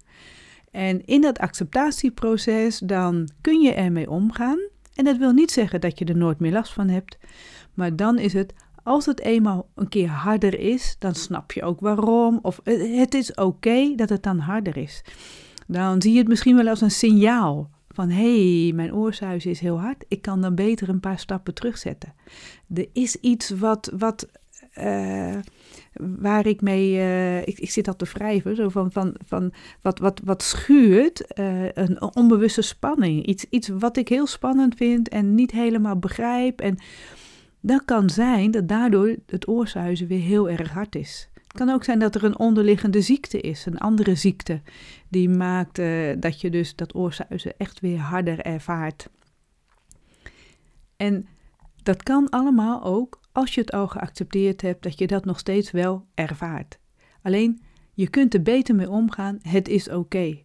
En 0.72 1.06
in 1.06 1.22
dat 1.22 1.40
acceptatieproces 1.40 2.80
dan 2.80 3.30
kun 3.42 3.62
je 3.62 3.74
ermee 3.74 4.10
omgaan. 4.10 4.60
En 4.94 5.06
dat 5.06 5.18
wil 5.18 5.32
niet 5.32 5.51
zeggen 5.51 5.82
dat 5.82 6.00
je 6.00 6.06
er 6.06 6.18
nooit 6.18 6.40
meer 6.40 6.51
last 6.51 6.74
van 6.74 6.88
hebt. 6.88 7.18
Maar 7.74 7.96
dan 7.96 8.20
is 8.20 8.34
het, 8.34 8.54
als 8.84 9.06
het 9.06 9.20
eenmaal 9.20 9.70
een 9.75 9.90
keer 9.90 10.10
harder 10.10 10.60
is, 10.60 10.96
dan 11.00 11.16
snap 11.16 11.51
je 11.51 11.63
ook 11.63 11.80
waarom. 11.80 12.40
Of 12.42 12.60
het 12.63 13.13
is 13.13 13.34
oké 13.34 13.96
dat 13.96 14.10
het 14.10 14.24
dan 14.24 14.40
harder 14.40 14.78
is. 14.78 15.04
Dan 15.72 16.01
zie 16.01 16.12
je 16.12 16.18
het 16.18 16.28
misschien 16.28 16.56
wel 16.56 16.68
als 16.68 16.82
een 16.82 16.92
signaal 16.92 17.70
van 17.90 18.10
hé, 18.10 18.63
hey, 18.63 18.74
mijn 18.74 18.94
oorzuis 18.94 19.46
is 19.46 19.60
heel 19.60 19.80
hard. 19.80 20.06
Ik 20.08 20.22
kan 20.22 20.42
dan 20.42 20.56
beter 20.56 20.90
een 20.90 21.00
paar 21.00 21.20
stappen 21.20 21.54
terugzetten. 21.54 22.13
Er 22.74 22.88
is 22.94 23.16
iets 23.16 23.50
wat, 23.50 23.92
wat 23.98 24.28
uh, 24.78 25.36
waar 25.94 26.46
ik 26.46 26.62
mee, 26.62 26.92
uh, 26.94 27.38
ik, 27.40 27.60
ik, 27.60 27.72
zit 27.72 27.88
al 27.88 27.96
te 27.96 28.06
wrijven, 28.13 28.56
zo 28.56 28.70
van, 28.70 28.92
van, 28.92 29.16
van 29.25 29.54
wat, 29.82 30.00
wat, 30.00 30.22
wat 30.24 30.44
schuurt, 30.44 31.40
uh, 31.40 31.72
een 31.74 32.16
onbewuste 32.16 32.62
spanning. 32.62 33.25
Iets, 33.25 33.46
iets 33.50 33.68
wat 33.68 33.98
ik 33.98 34.08
heel 34.08 34.28
spannend 34.28 34.75
vind 34.75 35.10
en 35.10 35.36
niet 35.36 35.51
helemaal 35.51 35.98
begrijp. 35.98 36.62
En 36.62 36.78
dat 37.60 37.86
kan 37.86 38.10
zijn 38.10 38.51
dat 38.51 38.68
daardoor 38.68 39.16
het 39.25 39.48
oorzuizen 39.48 40.08
weer 40.08 40.22
heel 40.22 40.50
erg 40.50 40.72
hard 40.72 40.96
is. 40.96 41.30
Het 41.34 41.60
kan 41.60 41.70
ook 41.70 41.84
zijn 41.84 42.00
dat 42.00 42.16
er 42.16 42.24
een 42.24 42.40
onderliggende 42.40 43.01
ziekte 43.01 43.42
is, 43.42 43.66
een 43.66 43.78
andere 43.78 44.16
ziekte, 44.16 44.62
die 45.12 45.30
maakt 45.30 45.75
dat 46.20 46.41
je 46.41 46.50
dus 46.50 46.75
dat 46.75 46.96
oorzuizen 46.96 47.58
echt 47.58 47.80
weer 47.80 48.00
harder 48.00 48.39
ervaart. 48.39 49.10
En 50.98 51.27
dat 51.84 52.03
kan 52.03 52.30
allemaal 52.30 52.84
ook 52.84 53.22
als 53.32 53.53
je 53.53 53.62
het 53.62 53.72
al 53.72 53.88
geaccepteerd 53.88 54.62
hebt, 54.62 54.84
dat 54.84 55.00
je 55.00 55.08
dat 55.08 55.25
nog 55.25 55.39
steeds 55.39 55.72
wel 55.72 56.06
ervaart. 56.13 56.80
Alleen, 57.22 57.62
je 57.94 58.10
kunt 58.10 58.34
er 58.34 58.41
beter 58.41 58.75
mee 58.75 58.89
omgaan, 58.89 59.39
het 59.41 59.68
is 59.68 59.89
oké. 59.89 60.44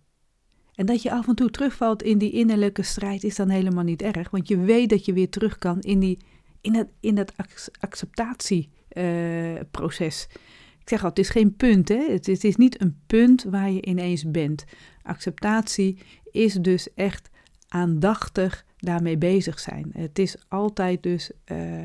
En 0.75 0.87
dat 0.87 1.02
je 1.02 1.12
af 1.12 1.28
en 1.28 1.35
toe 1.35 1.50
terugvalt 1.50 2.02
in 2.02 2.18
die 2.18 2.30
innerlijke 2.30 2.82
strijd 2.82 3.25
is 3.25 3.37
dan 3.37 3.49
helemaal 3.49 3.85
niet 3.85 4.02
erg, 4.02 4.30
want 4.30 4.49
je 4.49 4.58
weet 4.58 4.90
dat 4.90 5.04
je 5.04 5.12
weer 5.12 5.30
terug 5.30 5.58
kan 5.58 5.80
in, 5.80 5.99
die, 5.99 6.18
in, 6.61 6.73
dat, 6.73 6.87
in 7.00 7.14
dat 7.14 7.32
acceptatieproces. 7.80 10.26
Uh, 10.30 10.37
ik 10.86 10.92
zeg 10.92 11.02
al, 11.02 11.08
het 11.08 11.18
is 11.18 11.28
geen 11.28 11.56
punt, 11.56 11.88
hè? 11.88 12.10
Het, 12.12 12.44
is 12.44 12.56
niet 12.56 12.80
een 12.80 13.00
punt 13.06 13.42
waar 13.42 13.70
je 13.70 13.84
ineens 13.84 14.30
bent. 14.30 14.64
Acceptatie 15.02 15.98
is 16.30 16.54
dus 16.54 16.94
echt 16.94 17.30
aandachtig 17.68 18.64
daarmee 18.76 19.18
bezig 19.18 19.58
zijn. 19.58 19.90
Het 19.92 20.18
is 20.18 20.36
altijd 20.48 21.02
dus 21.02 21.30
uh, 21.52 21.82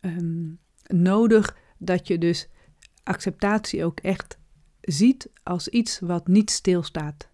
um, 0.00 0.58
nodig 0.86 1.56
dat 1.78 2.08
je 2.08 2.18
dus 2.18 2.48
acceptatie 3.02 3.84
ook 3.84 4.00
echt 4.00 4.38
ziet 4.80 5.30
als 5.42 5.68
iets 5.68 6.00
wat 6.00 6.26
niet 6.26 6.50
stilstaat. 6.50 7.28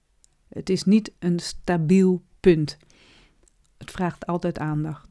Het 0.48 0.70
is 0.70 0.84
niet 0.84 1.12
een 1.18 1.38
stabiel 1.38 2.22
punt. 2.40 2.76
Het 3.78 3.90
vraagt 3.90 4.26
altijd 4.26 4.58
aandacht. 4.58 5.08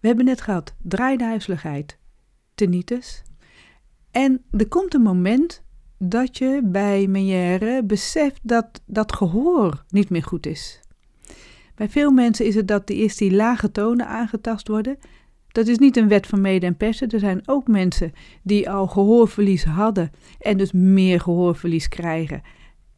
We 0.00 0.06
hebben 0.06 0.24
net 0.24 0.40
gehad 0.40 0.74
draaiduizeligheid, 0.82 1.98
tinnitus. 2.54 3.22
En 4.10 4.44
er 4.50 4.68
komt 4.68 4.94
een 4.94 5.02
moment 5.02 5.62
dat 5.98 6.38
je 6.38 6.60
bij 6.64 7.06
Meniere 7.06 7.84
beseft 7.84 8.40
dat 8.42 8.82
dat 8.86 9.14
gehoor 9.14 9.84
niet 9.88 10.10
meer 10.10 10.22
goed 10.22 10.46
is. 10.46 10.80
Bij 11.74 11.88
veel 11.88 12.10
mensen 12.10 12.46
is 12.46 12.54
het 12.54 12.68
dat 12.68 12.86
de 12.86 12.94
eerst 12.94 13.18
die 13.18 13.34
lage 13.34 13.70
tonen 13.70 14.06
aangetast 14.06 14.68
worden 14.68 14.98
dat 15.54 15.66
is 15.66 15.78
niet 15.78 15.96
een 15.96 16.08
wet 16.08 16.26
van 16.26 16.40
mede 16.40 16.66
en 16.66 16.76
persen. 16.76 17.08
Er 17.08 17.18
zijn 17.18 17.42
ook 17.44 17.68
mensen 17.68 18.12
die 18.42 18.70
al 18.70 18.86
gehoorverlies 18.86 19.64
hadden 19.64 20.10
en 20.38 20.56
dus 20.56 20.72
meer 20.72 21.20
gehoorverlies 21.20 21.88
krijgen. 21.88 22.42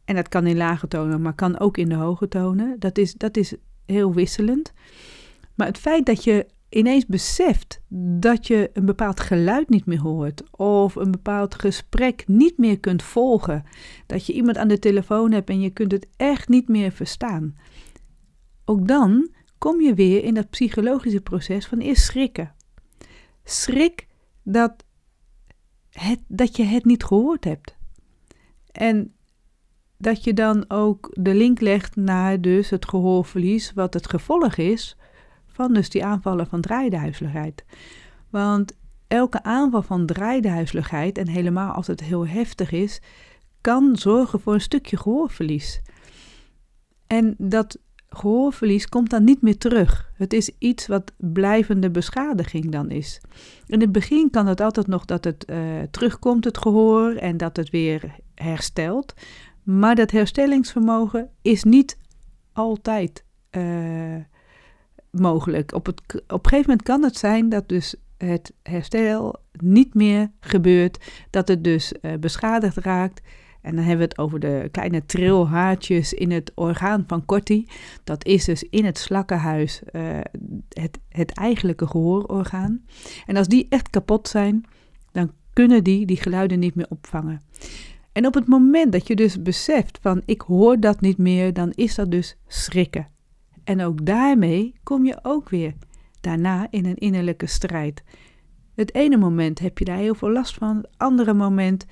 En 0.05 0.15
dat 0.15 0.29
kan 0.29 0.47
in 0.47 0.57
lage 0.57 0.87
tonen, 0.87 1.21
maar 1.21 1.33
kan 1.33 1.59
ook 1.59 1.77
in 1.77 1.89
de 1.89 1.95
hoge 1.95 2.27
tonen. 2.27 2.75
Dat 2.79 2.97
is, 2.97 3.13
dat 3.13 3.37
is 3.37 3.55
heel 3.85 4.13
wisselend. 4.13 4.73
Maar 5.55 5.67
het 5.67 5.77
feit 5.77 6.05
dat 6.05 6.23
je 6.23 6.47
ineens 6.69 7.05
beseft 7.05 7.81
dat 8.19 8.47
je 8.47 8.69
een 8.73 8.85
bepaald 8.85 9.19
geluid 9.19 9.69
niet 9.69 9.85
meer 9.85 9.99
hoort 9.99 10.43
of 10.51 10.95
een 10.95 11.11
bepaald 11.11 11.55
gesprek 11.55 12.23
niet 12.27 12.57
meer 12.57 12.79
kunt 12.79 13.03
volgen, 13.03 13.63
dat 14.05 14.25
je 14.25 14.33
iemand 14.33 14.57
aan 14.57 14.67
de 14.67 14.79
telefoon 14.79 15.31
hebt 15.31 15.49
en 15.49 15.61
je 15.61 15.69
kunt 15.69 15.91
het 15.91 16.07
echt 16.15 16.49
niet 16.49 16.67
meer 16.67 16.91
verstaan. 16.91 17.55
Ook 18.65 18.87
dan 18.87 19.29
kom 19.57 19.81
je 19.81 19.93
weer 19.93 20.23
in 20.23 20.33
dat 20.33 20.49
psychologische 20.49 21.21
proces 21.21 21.67
van 21.67 21.79
eerst 21.79 22.03
schrikken. 22.03 22.53
Schrik 23.43 24.07
dat, 24.43 24.83
het, 25.89 26.19
dat 26.27 26.55
je 26.55 26.63
het 26.63 26.85
niet 26.85 27.03
gehoord 27.03 27.43
hebt. 27.43 27.75
En 28.71 29.13
dat 29.97 30.23
je 30.23 30.33
dan 30.33 30.65
ook 30.67 31.09
de 31.13 31.33
link 31.33 31.59
legt 31.61 31.95
naar 31.95 32.41
dus 32.41 32.69
het 32.69 32.87
gehoorverlies, 32.87 33.73
wat 33.73 33.93
het 33.93 34.09
gevolg 34.09 34.57
is 34.57 34.97
van 35.57 35.73
dus 35.73 35.89
die 35.89 36.05
aanvallen 36.05 36.47
van 36.47 36.61
draaiduizeligheid. 36.61 37.65
Want 38.29 38.77
elke 39.07 39.43
aanval 39.43 39.81
van 39.81 40.05
draaiduizeligheid, 40.05 41.17
en 41.17 41.27
helemaal 41.27 41.71
als 41.71 41.87
het 41.87 42.01
heel 42.01 42.27
heftig 42.27 42.71
is, 42.71 43.01
kan 43.61 43.95
zorgen 43.95 44.39
voor 44.39 44.53
een 44.53 44.61
stukje 44.61 44.97
gehoorverlies. 44.97 45.81
En 47.07 47.35
dat 47.37 47.77
gehoorverlies 48.09 48.89
komt 48.89 49.09
dan 49.09 49.23
niet 49.23 49.41
meer 49.41 49.57
terug. 49.57 50.11
Het 50.13 50.33
is 50.33 50.51
iets 50.57 50.87
wat 50.87 51.13
blijvende 51.17 51.89
beschadiging 51.89 52.71
dan 52.71 52.89
is. 52.89 53.21
In 53.67 53.81
het 53.81 53.91
begin 53.91 54.29
kan 54.29 54.47
het 54.47 54.61
altijd 54.61 54.87
nog 54.87 55.05
dat 55.05 55.23
het 55.23 55.45
uh, 55.49 55.57
terugkomt, 55.91 56.43
het 56.43 56.57
gehoor, 56.57 57.11
en 57.11 57.37
dat 57.37 57.57
het 57.57 57.69
weer 57.69 58.15
herstelt. 58.35 59.13
Maar 59.63 59.95
dat 59.95 60.11
herstellingsvermogen 60.11 61.29
is 61.41 61.63
niet 61.63 61.97
altijd 62.53 63.25
uh, 63.51 64.15
mogelijk. 65.19 65.73
Op, 65.73 65.85
het, 65.85 66.01
op 66.27 66.43
een 66.43 66.49
gegeven 66.49 66.69
moment 66.69 66.81
kan 66.81 67.03
het 67.03 67.17
zijn 67.17 67.49
dat 67.49 67.69
dus 67.69 67.95
het 68.17 68.53
herstel 68.63 69.35
niet 69.51 69.93
meer 69.93 70.31
gebeurt, 70.39 71.25
dat 71.29 71.47
het 71.47 71.63
dus 71.63 71.93
uh, 72.01 72.13
beschadigd 72.13 72.77
raakt 72.77 73.21
en 73.67 73.75
dan 73.75 73.85
hebben 73.85 73.97
we 73.97 74.03
het 74.03 74.17
over 74.17 74.39
de 74.39 74.67
kleine 74.71 75.05
trilhaartjes 75.05 76.13
in 76.13 76.31
het 76.31 76.51
orgaan 76.55 77.03
van 77.07 77.25
Corti. 77.25 77.67
Dat 78.03 78.25
is 78.25 78.45
dus 78.45 78.63
in 78.63 78.85
het 78.85 78.97
slakkenhuis 78.97 79.81
uh, 79.91 80.19
het, 80.69 80.99
het 81.09 81.31
eigenlijke 81.31 81.87
gehoororgaan. 81.87 82.85
En 83.25 83.35
als 83.35 83.47
die 83.47 83.65
echt 83.69 83.89
kapot 83.89 84.27
zijn, 84.27 84.63
dan 85.11 85.31
kunnen 85.53 85.83
die 85.83 86.05
die 86.05 86.17
geluiden 86.17 86.59
niet 86.59 86.75
meer 86.75 86.85
opvangen. 86.89 87.41
En 88.11 88.25
op 88.25 88.33
het 88.33 88.47
moment 88.47 88.91
dat 88.91 89.07
je 89.07 89.15
dus 89.15 89.41
beseft 89.41 89.99
van 90.01 90.21
ik 90.25 90.41
hoor 90.41 90.79
dat 90.79 91.01
niet 91.01 91.17
meer, 91.17 91.53
dan 91.53 91.71
is 91.71 91.95
dat 91.95 92.11
dus 92.11 92.37
schrikken. 92.47 93.07
En 93.67 93.81
ook 93.81 94.05
daarmee 94.05 94.73
kom 94.83 95.05
je 95.05 95.19
ook 95.21 95.49
weer 95.49 95.73
daarna 96.21 96.67
in 96.69 96.85
een 96.85 96.95
innerlijke 96.95 97.45
strijd. 97.45 98.03
Het 98.75 98.95
ene 98.95 99.17
moment 99.17 99.59
heb 99.59 99.77
je 99.77 99.85
daar 99.85 99.97
heel 99.97 100.15
veel 100.15 100.31
last 100.31 100.53
van, 100.53 100.77
het 100.77 100.87
andere 100.97 101.33
moment 101.33 101.85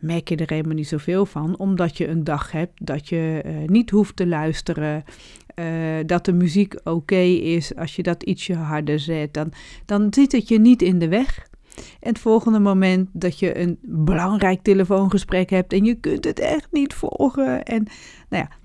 merk 0.00 0.28
je 0.28 0.36
er 0.36 0.50
helemaal 0.50 0.74
niet 0.74 0.88
zoveel 0.88 1.26
van, 1.26 1.58
omdat 1.58 1.96
je 1.96 2.08
een 2.08 2.24
dag 2.24 2.52
hebt 2.52 2.86
dat 2.86 3.08
je 3.08 3.42
uh, 3.46 3.68
niet 3.68 3.90
hoeft 3.90 4.16
te 4.16 4.26
luisteren, 4.26 5.04
eh, 5.46 5.66
dat 6.06 6.24
de 6.24 6.32
muziek 6.32 6.74
oké 6.84 7.22
is 7.22 7.76
als 7.76 7.96
je 7.96 8.02
dat 8.02 8.22
ietsje 8.22 8.54
harder 8.54 8.98
zet. 8.98 9.34
Dan, 9.34 9.52
dan 9.84 10.06
zit 10.10 10.32
het 10.32 10.48
je 10.48 10.58
niet 10.58 10.82
in 10.82 10.98
de 10.98 11.08
weg. 11.08 11.48
En 11.76 12.08
het 12.08 12.18
volgende 12.18 12.58
moment 12.58 13.08
dat 13.12 13.38
je 13.38 13.58
een 13.58 13.78
belangrijk 13.82 14.62
telefoongesprek 14.62 15.50
hebt 15.50 15.72
en 15.72 15.84
je 15.84 15.94
kunt 15.94 16.24
het 16.24 16.38
echt 16.38 16.68
niet 16.70 16.94
volgen. 16.94 17.62
En 17.62 17.86
nou 18.28 18.42
ja, 18.42 18.56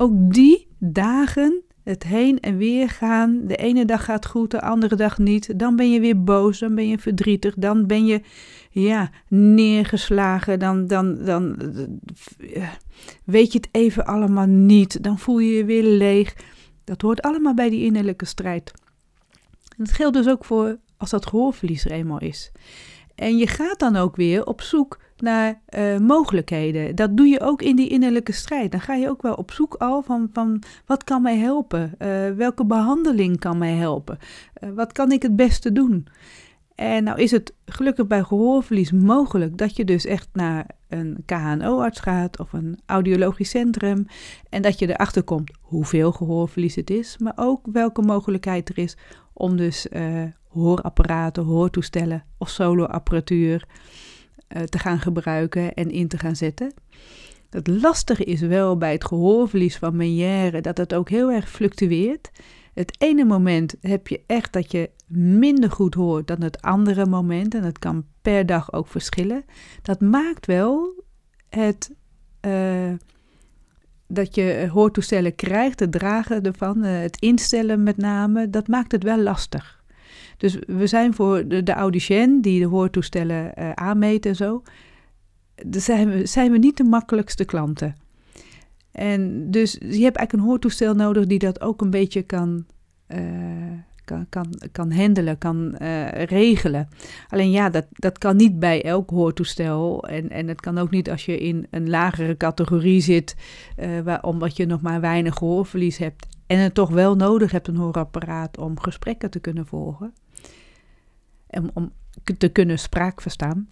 ook 0.00 0.32
die 0.32 0.66
dagen, 0.78 1.62
het 1.82 2.02
heen 2.02 2.40
en 2.40 2.56
weer 2.56 2.88
gaan. 2.88 3.46
De 3.46 3.56
ene 3.56 3.84
dag 3.84 4.04
gaat 4.04 4.26
goed, 4.26 4.50
de 4.50 4.60
andere 4.60 4.96
dag 4.96 5.18
niet. 5.18 5.58
Dan 5.58 5.76
ben 5.76 5.90
je 5.90 6.00
weer 6.00 6.22
boos, 6.22 6.58
dan 6.58 6.74
ben 6.74 6.88
je 6.88 6.98
verdrietig, 6.98 7.54
dan 7.54 7.86
ben 7.86 8.06
je 8.06 8.20
ja, 8.70 9.10
neergeslagen. 9.28 10.58
Dan, 10.58 10.86
dan, 10.86 11.24
dan 11.24 11.56
eh, 12.54 12.68
weet 13.24 13.52
je 13.52 13.58
het 13.58 13.68
even 13.70 14.06
allemaal 14.06 14.46
niet. 14.46 15.02
Dan 15.02 15.18
voel 15.18 15.38
je 15.38 15.52
je 15.52 15.64
weer 15.64 15.84
leeg. 15.84 16.36
Dat 16.84 17.02
hoort 17.02 17.22
allemaal 17.22 17.54
bij 17.54 17.70
die 17.70 17.84
innerlijke 17.84 18.24
strijd. 18.24 18.72
En 19.76 19.84
dat 19.84 19.92
geldt 19.92 20.16
dus 20.16 20.28
ook 20.28 20.44
voor 20.44 20.78
als 20.96 21.10
dat 21.10 21.26
gehoorverlies 21.26 21.84
er 21.84 21.90
eenmaal 21.90 22.20
is. 22.20 22.52
En 23.14 23.36
je 23.36 23.46
gaat 23.46 23.78
dan 23.78 23.96
ook 23.96 24.16
weer 24.16 24.44
op 24.44 24.60
zoek 24.60 24.98
naar 25.20 25.60
uh, 25.78 25.98
mogelijkheden. 25.98 26.94
Dat 26.94 27.16
doe 27.16 27.26
je 27.26 27.40
ook 27.40 27.62
in 27.62 27.76
die 27.76 27.88
innerlijke 27.88 28.32
strijd. 28.32 28.70
Dan 28.70 28.80
ga 28.80 28.94
je 28.94 29.08
ook 29.08 29.22
wel 29.22 29.34
op 29.34 29.50
zoek 29.50 29.74
al 29.74 30.02
van, 30.02 30.28
van 30.32 30.62
wat 30.86 31.04
kan 31.04 31.22
mij 31.22 31.38
helpen? 31.38 31.94
Uh, 31.98 32.30
welke 32.30 32.64
behandeling 32.64 33.38
kan 33.38 33.58
mij 33.58 33.72
helpen? 33.72 34.18
Uh, 34.64 34.70
wat 34.70 34.92
kan 34.92 35.12
ik 35.12 35.22
het 35.22 35.36
beste 35.36 35.72
doen? 35.72 36.06
En 36.74 37.04
nou 37.04 37.20
is 37.20 37.30
het 37.30 37.54
gelukkig 37.64 38.06
bij 38.06 38.22
gehoorverlies 38.22 38.92
mogelijk 38.92 39.58
dat 39.58 39.76
je 39.76 39.84
dus 39.84 40.04
echt 40.04 40.28
naar 40.32 40.66
een 40.88 41.22
KNO-arts 41.26 42.00
gaat 42.00 42.38
of 42.38 42.52
een 42.52 42.78
audiologisch 42.86 43.50
centrum 43.50 44.06
en 44.48 44.62
dat 44.62 44.78
je 44.78 44.88
erachter 44.88 45.22
komt 45.22 45.50
hoeveel 45.60 46.12
gehoorverlies 46.12 46.74
het 46.74 46.90
is, 46.90 47.18
maar 47.18 47.32
ook 47.36 47.66
welke 47.72 48.02
mogelijkheid 48.02 48.68
er 48.68 48.78
is 48.78 48.96
om 49.32 49.56
dus 49.56 49.86
hoorapparaten, 50.48 51.44
hoortoestellen 51.44 52.24
of 52.38 52.48
soloapparatuur 52.48 53.66
te 54.64 54.78
gaan 54.78 55.00
gebruiken 55.00 55.74
en 55.74 55.90
in 55.90 56.08
te 56.08 56.18
gaan 56.18 56.36
zetten. 56.36 56.72
Het 57.50 57.66
lastige 57.66 58.24
is 58.24 58.40
wel 58.40 58.76
bij 58.76 58.92
het 58.92 59.04
gehoorverlies 59.04 59.76
van 59.76 59.96
Meniere 59.96 60.60
dat 60.60 60.76
het 60.76 60.94
ook 60.94 61.08
heel 61.08 61.30
erg 61.30 61.50
fluctueert. 61.50 62.30
Het 62.74 62.96
ene 62.98 63.24
moment 63.24 63.74
heb 63.80 64.08
je 64.08 64.22
echt 64.26 64.52
dat 64.52 64.72
je 64.72 64.90
minder 65.06 65.70
goed 65.70 65.94
hoort 65.94 66.26
dan 66.26 66.42
het 66.42 66.62
andere 66.62 67.06
moment. 67.06 67.54
En 67.54 67.62
dat 67.62 67.78
kan 67.78 68.04
per 68.22 68.46
dag 68.46 68.72
ook 68.72 68.86
verschillen. 68.86 69.44
Dat 69.82 70.00
maakt 70.00 70.46
wel 70.46 71.04
het. 71.48 71.90
Uh, 72.46 72.92
dat 74.06 74.34
je 74.34 74.68
hoortoestellen 74.72 75.34
krijgt, 75.34 75.80
het 75.80 75.92
dragen 75.92 76.42
ervan, 76.42 76.84
uh, 76.84 77.00
het 77.00 77.20
instellen 77.20 77.82
met 77.82 77.96
name, 77.96 78.50
dat 78.50 78.68
maakt 78.68 78.92
het 78.92 79.02
wel 79.02 79.18
lastig. 79.18 79.79
Dus 80.40 80.56
we 80.66 80.86
zijn 80.86 81.14
voor 81.14 81.48
de, 81.48 81.62
de 81.62 82.38
die 82.40 82.60
de 82.60 82.66
hoortoestellen 82.66 83.52
uh, 83.58 83.70
aanmeten 83.72 84.30
en 84.30 84.36
zo, 84.36 84.62
zijn 85.70 86.10
we, 86.10 86.26
zijn 86.26 86.52
we 86.52 86.58
niet 86.58 86.76
de 86.76 86.84
makkelijkste 86.84 87.44
klanten. 87.44 87.96
En 88.92 89.50
dus 89.50 89.72
je 89.72 89.86
hebt 89.86 90.16
eigenlijk 90.16 90.32
een 90.32 90.40
hoortoestel 90.40 90.94
nodig 90.94 91.26
die 91.26 91.38
dat 91.38 91.60
ook 91.60 91.80
een 91.80 91.90
beetje 91.90 92.22
kan, 92.22 92.64
uh, 93.08 93.18
kan, 94.04 94.26
kan, 94.28 94.54
kan 94.72 94.92
handelen, 94.92 95.38
kan 95.38 95.76
uh, 95.82 96.08
regelen. 96.08 96.88
Alleen 97.28 97.50
ja, 97.50 97.70
dat, 97.70 97.86
dat 97.90 98.18
kan 98.18 98.36
niet 98.36 98.58
bij 98.58 98.84
elk 98.84 99.10
hoortoestel. 99.10 100.08
En, 100.08 100.30
en 100.30 100.48
het 100.48 100.60
kan 100.60 100.78
ook 100.78 100.90
niet 100.90 101.10
als 101.10 101.24
je 101.24 101.38
in 101.38 101.66
een 101.70 101.90
lagere 101.90 102.36
categorie 102.36 103.00
zit, 103.00 103.36
omdat 104.20 104.56
je 104.56 104.66
nog 104.66 104.80
maar 104.80 105.00
weinig 105.00 105.34
gehoorverlies 105.34 105.98
hebt. 105.98 106.26
En 106.46 106.58
het 106.58 106.74
toch 106.74 106.90
wel 106.90 107.16
nodig 107.16 107.50
hebt, 107.50 107.68
een 107.68 107.76
hoorapparaat, 107.76 108.58
om 108.58 108.80
gesprekken 108.80 109.30
te 109.30 109.40
kunnen 109.40 109.66
volgen. 109.66 110.12
En 111.50 111.70
om 111.74 111.92
te 112.38 112.48
kunnen 112.48 112.78
spraak 112.78 113.20
verstaan. 113.20 113.70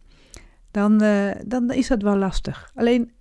Dan, 0.70 0.99
dan 1.47 1.70
is 1.70 1.88
dat 1.88 2.02
wel 2.02 2.16
lastig. 2.16 2.70
Alleen 2.75 3.12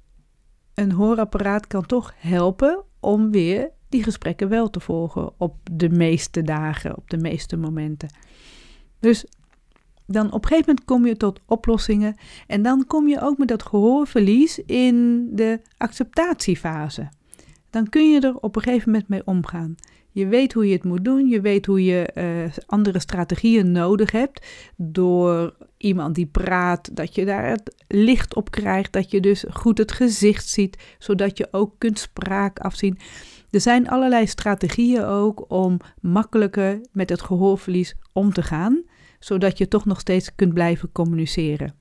een 0.73 0.91
hoorapparaat 0.91 1.67
kan 1.67 1.85
toch 1.85 2.13
helpen 2.17 2.83
om 2.99 3.31
weer 3.31 3.71
die 3.89 4.03
gesprekken 4.03 4.49
wel 4.49 4.69
te 4.69 4.79
volgen 4.79 5.31
op 5.37 5.55
de 5.71 5.89
meeste 5.89 6.41
dagen, 6.41 6.97
op 6.97 7.09
de 7.09 7.17
meeste 7.17 7.57
momenten. 7.57 8.09
Dus 8.99 9.25
dan 10.05 10.31
op 10.31 10.43
een 10.43 10.49
gegeven 10.49 10.67
moment 10.67 10.85
kom 10.85 11.05
je 11.05 11.17
tot 11.17 11.41
oplossingen 11.45 12.15
en 12.47 12.61
dan 12.61 12.85
kom 12.87 13.07
je 13.07 13.21
ook 13.21 13.37
met 13.37 13.47
dat 13.47 13.63
gehoorverlies 13.63 14.59
in 14.59 15.27
de 15.35 15.61
acceptatiefase. 15.77 17.09
Dan 17.69 17.89
kun 17.89 18.11
je 18.11 18.19
er 18.19 18.35
op 18.35 18.55
een 18.55 18.61
gegeven 18.61 18.91
moment 18.91 19.09
mee 19.09 19.21
omgaan. 19.25 19.75
Je 20.17 20.27
weet 20.27 20.53
hoe 20.53 20.67
je 20.67 20.73
het 20.73 20.83
moet 20.83 21.05
doen. 21.05 21.27
Je 21.27 21.41
weet 21.41 21.65
hoe 21.65 21.83
je 21.83 22.09
uh, 22.15 22.63
andere 22.65 22.99
strategieën 22.99 23.71
nodig 23.71 24.11
hebt. 24.11 24.45
Door 24.75 25.55
iemand 25.77 26.15
die 26.15 26.25
praat, 26.25 26.95
dat 26.95 27.15
je 27.15 27.25
daar 27.25 27.49
het 27.49 27.75
licht 27.87 28.35
op 28.35 28.51
krijgt. 28.51 28.93
Dat 28.93 29.11
je 29.11 29.19
dus 29.19 29.45
goed 29.49 29.77
het 29.77 29.91
gezicht 29.91 30.47
ziet, 30.47 30.95
zodat 30.97 31.37
je 31.37 31.47
ook 31.51 31.75
kunt 31.77 31.99
spraak 31.99 32.59
afzien. 32.59 32.97
Er 33.49 33.61
zijn 33.61 33.89
allerlei 33.89 34.27
strategieën 34.27 35.03
ook 35.03 35.51
om 35.51 35.79
makkelijker 36.01 36.81
met 36.91 37.09
het 37.09 37.21
gehoorverlies 37.21 37.95
om 38.13 38.33
te 38.33 38.43
gaan, 38.43 38.83
zodat 39.19 39.57
je 39.57 39.67
toch 39.67 39.85
nog 39.85 39.99
steeds 39.99 40.35
kunt 40.35 40.53
blijven 40.53 40.91
communiceren. 40.91 41.75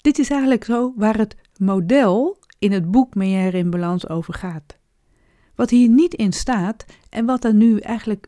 Dit 0.00 0.18
is 0.18 0.30
eigenlijk 0.30 0.64
zo 0.64 0.92
waar 0.96 1.18
het 1.18 1.36
model 1.56 2.38
in 2.58 2.72
het 2.72 2.90
boek 2.90 3.14
Meijer 3.14 3.54
in 3.54 3.70
Balans 3.70 4.08
over 4.08 4.34
gaat. 4.34 4.77
Wat 5.58 5.70
hier 5.70 5.88
niet 5.88 6.14
in 6.14 6.32
staat 6.32 6.84
en 7.10 7.26
wat 7.26 7.44
er 7.44 7.54
nu 7.54 7.78
eigenlijk 7.78 8.26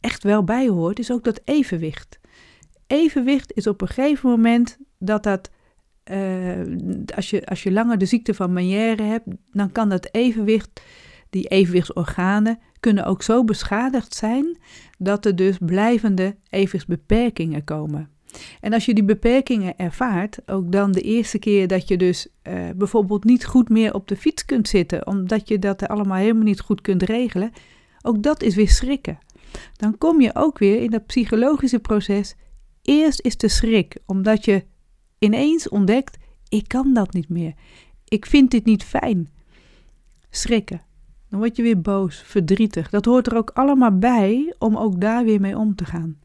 echt 0.00 0.22
wel 0.22 0.44
bij 0.44 0.68
hoort, 0.68 0.98
is 0.98 1.12
ook 1.12 1.24
dat 1.24 1.40
evenwicht. 1.44 2.20
Evenwicht 2.86 3.52
is 3.52 3.66
op 3.66 3.80
een 3.80 3.88
gegeven 3.88 4.30
moment 4.30 4.78
dat 4.98 5.22
dat, 5.22 5.50
uh, 6.10 6.66
als, 7.14 7.30
je, 7.30 7.46
als 7.46 7.62
je 7.62 7.72
langer 7.72 7.98
de 7.98 8.06
ziekte 8.06 8.34
van 8.34 8.52
Meniere 8.52 9.02
hebt, 9.02 9.26
dan 9.52 9.72
kan 9.72 9.88
dat 9.88 10.08
evenwicht, 10.12 10.82
die 11.30 11.48
evenwichtsorganen, 11.48 12.58
kunnen 12.80 13.04
ook 13.04 13.22
zo 13.22 13.44
beschadigd 13.44 14.14
zijn 14.14 14.58
dat 14.98 15.24
er 15.24 15.36
dus 15.36 15.58
blijvende 15.58 16.36
evenwichtsbeperkingen 16.50 17.64
komen. 17.64 18.10
En 18.60 18.72
als 18.72 18.84
je 18.84 18.94
die 18.94 19.04
beperkingen 19.04 19.76
ervaart, 19.76 20.38
ook 20.46 20.72
dan 20.72 20.92
de 20.92 21.00
eerste 21.00 21.38
keer 21.38 21.68
dat 21.68 21.88
je 21.88 21.96
dus 21.96 22.26
uh, 22.48 22.70
bijvoorbeeld 22.76 23.24
niet 23.24 23.44
goed 23.44 23.68
meer 23.68 23.94
op 23.94 24.08
de 24.08 24.16
fiets 24.16 24.44
kunt 24.44 24.68
zitten, 24.68 25.06
omdat 25.06 25.48
je 25.48 25.58
dat 25.58 25.88
allemaal 25.88 26.16
helemaal 26.16 26.42
niet 26.42 26.60
goed 26.60 26.80
kunt 26.80 27.02
regelen, 27.02 27.50
ook 28.02 28.22
dat 28.22 28.42
is 28.42 28.54
weer 28.54 28.68
schrikken. 28.68 29.18
Dan 29.76 29.98
kom 29.98 30.20
je 30.20 30.30
ook 30.34 30.58
weer 30.58 30.82
in 30.82 30.90
dat 30.90 31.06
psychologische 31.06 31.78
proces. 31.78 32.34
Eerst 32.82 33.20
is 33.20 33.36
de 33.36 33.48
schrik, 33.48 33.96
omdat 34.06 34.44
je 34.44 34.64
ineens 35.18 35.68
ontdekt: 35.68 36.18
ik 36.48 36.68
kan 36.68 36.94
dat 36.94 37.12
niet 37.12 37.28
meer. 37.28 37.54
Ik 38.08 38.26
vind 38.26 38.50
dit 38.50 38.64
niet 38.64 38.84
fijn. 38.84 39.28
Schrikken. 40.30 40.82
Dan 41.28 41.38
word 41.38 41.56
je 41.56 41.62
weer 41.62 41.80
boos, 41.80 42.22
verdrietig. 42.26 42.90
Dat 42.90 43.04
hoort 43.04 43.26
er 43.26 43.36
ook 43.36 43.50
allemaal 43.50 43.98
bij 43.98 44.54
om 44.58 44.76
ook 44.76 45.00
daar 45.00 45.24
weer 45.24 45.40
mee 45.40 45.58
om 45.58 45.74
te 45.74 45.84
gaan. 45.84 46.18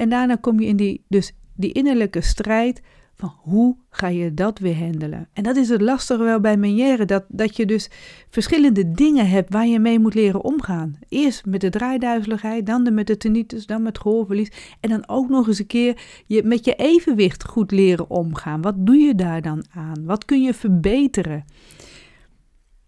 En 0.00 0.08
daarna 0.08 0.36
kom 0.36 0.60
je 0.60 0.66
in 0.66 0.76
die, 0.76 1.04
dus 1.08 1.32
die 1.54 1.72
innerlijke 1.72 2.20
strijd 2.20 2.82
van 3.14 3.32
hoe 3.38 3.76
ga 3.90 4.08
je 4.08 4.34
dat 4.34 4.58
weer 4.58 4.76
handelen? 4.78 5.28
En 5.32 5.42
dat 5.42 5.56
is 5.56 5.68
het 5.68 5.80
lastige 5.80 6.22
wel 6.22 6.40
bij 6.40 6.56
Meniere, 6.56 7.04
dat, 7.04 7.24
dat 7.28 7.56
je 7.56 7.66
dus 7.66 7.90
verschillende 8.30 8.92
dingen 8.92 9.28
hebt 9.28 9.52
waar 9.52 9.66
je 9.66 9.78
mee 9.78 9.98
moet 9.98 10.14
leren 10.14 10.44
omgaan. 10.44 10.98
Eerst 11.08 11.46
met 11.46 11.60
de 11.60 11.68
draaiduizeligheid, 11.68 12.66
dan 12.66 12.84
de 12.84 12.90
met 12.90 13.06
de 13.06 13.16
tinnitus, 13.16 13.66
dan 13.66 13.82
met 13.82 13.98
gehoorverlies. 13.98 14.76
En 14.80 14.90
dan 14.90 15.08
ook 15.08 15.28
nog 15.28 15.46
eens 15.46 15.58
een 15.58 15.66
keer 15.66 16.02
je, 16.26 16.42
met 16.42 16.64
je 16.64 16.74
evenwicht 16.74 17.44
goed 17.44 17.70
leren 17.70 18.10
omgaan. 18.10 18.60
Wat 18.60 18.74
doe 18.86 18.96
je 18.96 19.14
daar 19.14 19.42
dan 19.42 19.64
aan? 19.70 20.04
Wat 20.04 20.24
kun 20.24 20.42
je 20.42 20.54
verbeteren? 20.54 21.44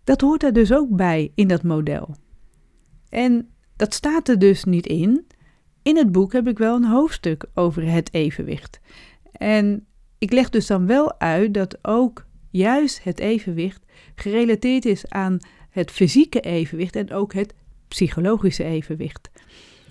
Dat 0.04 0.20
hoort 0.20 0.42
er 0.42 0.52
dus 0.52 0.72
ook 0.72 0.96
bij 0.96 1.32
in 1.34 1.48
dat 1.48 1.62
model. 1.62 2.14
En 3.08 3.48
dat 3.76 3.94
staat 3.94 4.28
er 4.28 4.38
dus 4.38 4.64
niet 4.64 4.86
in, 4.86 5.26
in 5.82 5.96
het 5.96 6.12
boek 6.12 6.32
heb 6.32 6.48
ik 6.48 6.58
wel 6.58 6.76
een 6.76 6.84
hoofdstuk 6.84 7.44
over 7.54 7.90
het 7.90 8.14
evenwicht. 8.14 8.80
En 9.32 9.86
ik 10.18 10.32
leg 10.32 10.50
dus 10.50 10.66
dan 10.66 10.86
wel 10.86 11.20
uit 11.20 11.54
dat 11.54 11.78
ook 11.82 12.26
juist 12.50 13.04
het 13.04 13.18
evenwicht 13.18 13.82
gerelateerd 14.14 14.84
is 14.84 15.08
aan 15.08 15.38
het 15.70 15.90
fysieke 15.90 16.40
evenwicht 16.40 16.96
en 16.96 17.12
ook 17.12 17.32
het 17.34 17.54
psychologische 17.88 18.64
evenwicht. 18.64 19.30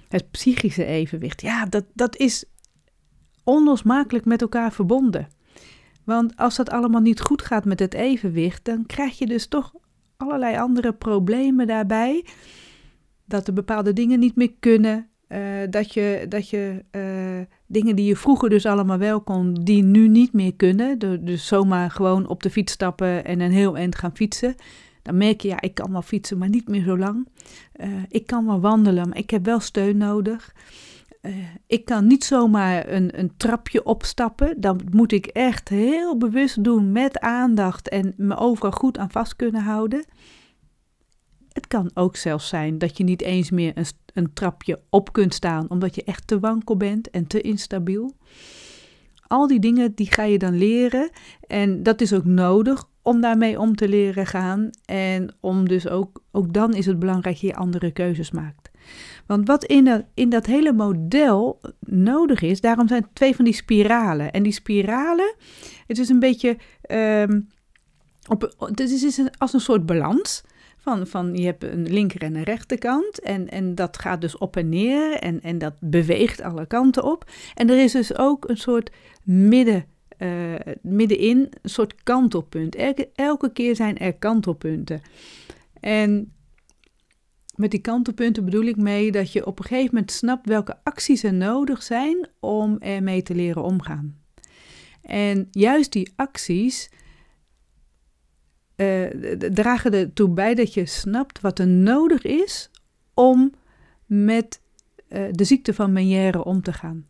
Het 0.07 0.31
psychische 0.31 0.85
evenwicht, 0.85 1.41
ja, 1.41 1.65
dat, 1.65 1.85
dat 1.93 2.17
is 2.17 2.45
onlosmakelijk 3.43 4.25
met 4.25 4.41
elkaar 4.41 4.71
verbonden. 4.71 5.27
Want 6.03 6.35
als 6.35 6.55
dat 6.55 6.69
allemaal 6.69 7.01
niet 7.01 7.21
goed 7.21 7.41
gaat 7.41 7.65
met 7.65 7.79
het 7.79 7.93
evenwicht, 7.93 8.65
dan 8.65 8.85
krijg 8.85 9.17
je 9.17 9.25
dus 9.25 9.47
toch 9.47 9.73
allerlei 10.17 10.57
andere 10.57 10.93
problemen 10.93 11.67
daarbij. 11.67 12.25
Dat 13.25 13.47
er 13.47 13.53
bepaalde 13.53 13.93
dingen 13.93 14.19
niet 14.19 14.35
meer 14.35 14.53
kunnen, 14.59 15.09
uh, 15.31 15.39
dat 15.69 15.93
je, 15.93 16.25
dat 16.29 16.49
je 16.49 16.83
uh, 16.91 17.45
dingen 17.67 17.95
die 17.95 18.05
je 18.05 18.15
vroeger 18.15 18.49
dus 18.49 18.65
allemaal 18.65 18.97
wel 18.97 19.21
kon, 19.21 19.53
die 19.53 19.83
nu 19.83 20.07
niet 20.07 20.33
meer 20.33 20.55
kunnen. 20.55 20.99
Dus 21.25 21.47
zomaar 21.47 21.91
gewoon 21.91 22.27
op 22.27 22.43
de 22.43 22.49
fiets 22.49 22.73
stappen 22.73 23.25
en 23.25 23.39
een 23.39 23.51
heel 23.51 23.77
eind 23.77 23.95
gaan 23.95 24.15
fietsen. 24.15 24.55
dan 25.01 25.17
merk 25.17 25.41
je, 25.41 25.47
ja, 25.47 25.61
ik 25.61 25.73
kan 25.73 25.91
wel 25.91 26.01
fietsen, 26.01 26.37
maar 26.37 26.49
niet 26.49 26.67
meer 26.67 26.83
zo 26.83 26.97
lang. 26.97 27.27
Eh, 27.73 27.89
ik 28.07 28.27
kan 28.27 28.45
wel 28.45 28.59
wandelen, 28.59 29.09
maar 29.09 29.17
ik 29.17 29.29
heb 29.29 29.45
wel 29.45 29.59
steun 29.59 29.97
nodig. 29.97 30.53
Ik 31.67 31.85
kan 31.85 32.07
niet 32.07 32.23
zomaar 32.23 32.89
een, 32.89 33.19
een 33.19 33.31
trapje 33.37 33.83
opstappen. 33.83 34.61
Dan 34.61 34.81
moet 34.91 35.11
ik 35.11 35.25
echt 35.25 35.69
heel 35.69 36.17
bewust 36.17 36.63
doen 36.63 36.91
met 36.91 37.19
aandacht 37.19 37.89
en 37.89 38.13
me 38.17 38.37
overal 38.37 38.71
goed 38.71 38.97
aan 38.97 39.11
vast 39.11 39.35
kunnen 39.35 39.61
houden. 39.61 40.05
Het 41.51 41.67
kan 41.67 41.91
ook 41.93 42.15
zelfs 42.15 42.47
zijn 42.47 42.77
dat 42.77 42.97
je 42.97 43.03
niet 43.03 43.21
eens 43.21 43.51
meer 43.51 43.71
een, 43.75 43.85
een 44.13 44.33
trapje 44.33 44.79
op 44.89 45.13
kunt 45.13 45.33
staan, 45.33 45.69
omdat 45.69 45.95
je 45.95 46.03
echt 46.03 46.27
te 46.27 46.39
wankel 46.39 46.77
bent 46.77 47.09
en 47.09 47.27
te 47.27 47.41
instabiel. 47.41 48.15
Al 49.27 49.47
die 49.47 49.59
dingen 49.59 49.95
die 49.95 50.11
ga 50.11 50.23
je 50.23 50.37
dan 50.37 50.57
leren 50.57 51.09
en 51.47 51.83
dat 51.83 52.01
is 52.01 52.13
ook 52.13 52.25
nodig 52.25 52.89
om 53.01 53.21
daarmee 53.21 53.59
om 53.59 53.75
te 53.75 53.89
leren 53.89 54.25
gaan 54.25 54.69
en 54.85 55.35
om 55.39 55.67
dus 55.67 55.87
ook, 55.87 56.23
ook 56.31 56.53
dan 56.53 56.73
is 56.73 56.85
het 56.85 56.99
belangrijk 56.99 57.35
dat 57.35 57.49
je 57.49 57.55
andere 57.55 57.91
keuzes 57.91 58.31
maakt. 58.31 58.71
Want 59.25 59.47
wat 59.47 59.63
in 59.63 59.85
dat, 59.85 60.03
in 60.13 60.29
dat 60.29 60.45
hele 60.45 60.73
model 60.73 61.61
nodig 61.79 62.41
is, 62.41 62.61
daarom 62.61 62.87
zijn 62.87 63.07
twee 63.13 63.35
van 63.35 63.45
die 63.45 63.53
spiralen. 63.53 64.31
En 64.31 64.43
die 64.43 64.51
spiralen, 64.51 65.35
het 65.87 65.99
is 65.99 66.09
een 66.09 66.19
beetje, 66.19 66.57
um, 66.91 67.47
op, 68.27 68.55
het 68.57 68.79
is 68.79 69.21
als 69.37 69.53
een 69.53 69.59
soort 69.59 69.85
balans. 69.85 70.43
Van, 70.81 71.07
van 71.07 71.35
je 71.35 71.45
hebt 71.45 71.63
een 71.63 71.91
linker 71.91 72.21
en 72.21 72.35
een 72.35 72.43
rechterkant 72.43 73.19
en, 73.19 73.49
en 73.49 73.75
dat 73.75 73.97
gaat 73.97 74.21
dus 74.21 74.37
op 74.37 74.55
en 74.55 74.69
neer 74.69 75.13
en, 75.13 75.41
en 75.41 75.57
dat 75.57 75.73
beweegt 75.79 76.41
alle 76.41 76.65
kanten 76.65 77.03
op. 77.03 77.29
En 77.55 77.69
er 77.69 77.83
is 77.83 77.91
dus 77.91 78.17
ook 78.17 78.49
een 78.49 78.57
soort 78.57 78.91
midden, 79.23 79.85
uh, 80.17 80.53
middenin, 80.81 81.37
een 81.37 81.69
soort 81.69 82.03
kantelpunt. 82.03 82.75
Elke, 82.75 83.09
elke 83.15 83.51
keer 83.51 83.75
zijn 83.75 83.97
er 83.97 84.13
kantelpunten. 84.13 85.01
En 85.79 86.33
met 87.55 87.71
die 87.71 87.81
kantelpunten 87.81 88.45
bedoel 88.45 88.65
ik 88.65 88.77
mee 88.77 89.11
dat 89.11 89.31
je 89.31 89.45
op 89.45 89.59
een 89.59 89.65
gegeven 89.65 89.89
moment 89.93 90.11
snapt 90.11 90.47
welke 90.47 90.77
acties 90.83 91.23
er 91.23 91.33
nodig 91.33 91.83
zijn 91.83 92.27
om 92.39 92.77
ermee 92.79 93.23
te 93.23 93.35
leren 93.35 93.63
omgaan. 93.63 94.19
En 95.01 95.47
juist 95.51 95.91
die 95.91 96.11
acties 96.15 96.89
uh, 98.81 99.05
dragen 99.51 99.93
ertoe 99.93 100.29
bij 100.29 100.55
dat 100.55 100.73
je 100.73 100.85
snapt 100.85 101.41
wat 101.41 101.59
er 101.59 101.67
nodig 101.67 102.21
is 102.23 102.69
om 103.13 103.51
met 104.05 104.61
uh, 105.09 105.23
de 105.31 105.43
ziekte 105.43 105.73
van 105.73 105.93
Meniere 105.93 106.43
om 106.43 106.61
te 106.61 106.73
gaan. 106.73 107.05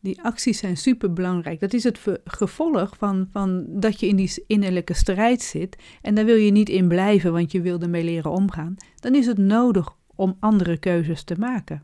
Die 0.00 0.22
acties 0.22 0.58
zijn 0.58 0.76
super 0.76 1.12
belangrijk. 1.12 1.60
Dat 1.60 1.72
is 1.72 1.84
het 1.84 2.00
gevolg 2.24 2.96
van, 2.96 3.28
van 3.32 3.64
dat 3.68 4.00
je 4.00 4.06
in 4.06 4.16
die 4.16 4.44
innerlijke 4.46 4.94
strijd 4.94 5.42
zit. 5.42 5.76
En 6.02 6.14
daar 6.14 6.24
wil 6.24 6.36
je 6.36 6.50
niet 6.50 6.68
in 6.68 6.88
blijven, 6.88 7.32
want 7.32 7.52
je 7.52 7.60
wil 7.60 7.80
ermee 7.80 8.04
leren 8.04 8.30
omgaan. 8.30 8.76
Dan 9.00 9.14
is 9.14 9.26
het 9.26 9.38
nodig 9.38 9.96
om 10.14 10.36
andere 10.40 10.78
keuzes 10.78 11.22
te 11.22 11.34
maken. 11.38 11.82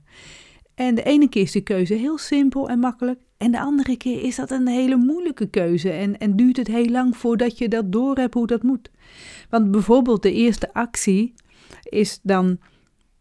En 0.75 0.95
de 0.95 1.03
ene 1.03 1.29
keer 1.29 1.43
is 1.43 1.53
die 1.53 1.63
keuze 1.63 1.95
heel 1.95 2.19
simpel 2.19 2.69
en 2.69 2.79
makkelijk. 2.79 3.21
En 3.45 3.51
de 3.51 3.61
andere 3.61 3.97
keer 3.97 4.23
is 4.23 4.37
dat 4.37 4.51
een 4.51 4.67
hele 4.67 4.97
moeilijke 4.97 5.47
keuze. 5.47 5.91
En, 5.91 6.19
en 6.19 6.37
duurt 6.37 6.57
het 6.57 6.67
heel 6.67 6.89
lang 6.89 7.17
voordat 7.17 7.59
je 7.59 7.69
dat 7.69 7.93
doorhebt 7.93 8.35
hoe 8.35 8.47
dat 8.47 8.63
moet. 8.63 8.91
Want 9.51 9.71
bijvoorbeeld 9.71 10.23
de 10.23 10.33
eerste 10.33 10.73
actie 10.73 11.35
is 11.83 12.21
dan 12.23 12.59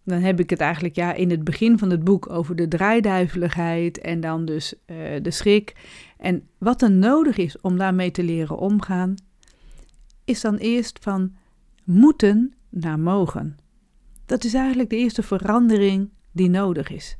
dan 0.06 0.20
heb 0.20 0.40
ik 0.40 0.50
het 0.50 0.60
eigenlijk 0.60 0.96
ja, 0.96 1.14
in 1.14 1.30
het 1.30 1.44
begin 1.44 1.78
van 1.78 1.90
het 1.90 2.04
boek 2.04 2.30
over 2.30 2.56
de 2.56 2.68
draaiduiveligheid 2.68 4.00
en 4.00 4.20
dan 4.20 4.46
dus 4.46 4.74
uh, 4.74 4.98
de 5.22 5.32
schrik. 5.32 5.76
En 6.18 6.48
wat 6.58 6.82
er 6.82 6.92
nodig 6.92 7.38
is 7.38 7.62
om 7.62 7.78
daarmee 7.78 8.12
te 8.12 8.24
leren 8.24 8.58
omgaan, 8.58 9.16
is 10.26 10.42
dan 10.42 10.56
eerst 10.56 11.00
van 11.02 11.36
moeten 11.84 12.54
naar 12.70 13.00
mogen. 13.00 13.58
Dat 14.26 14.44
is 14.44 14.54
eigenlijk 14.54 14.90
de 14.90 14.98
eerste 14.98 15.24
verandering 15.24 16.10
die 16.32 16.50
nodig 16.50 16.90
is. 16.90 17.18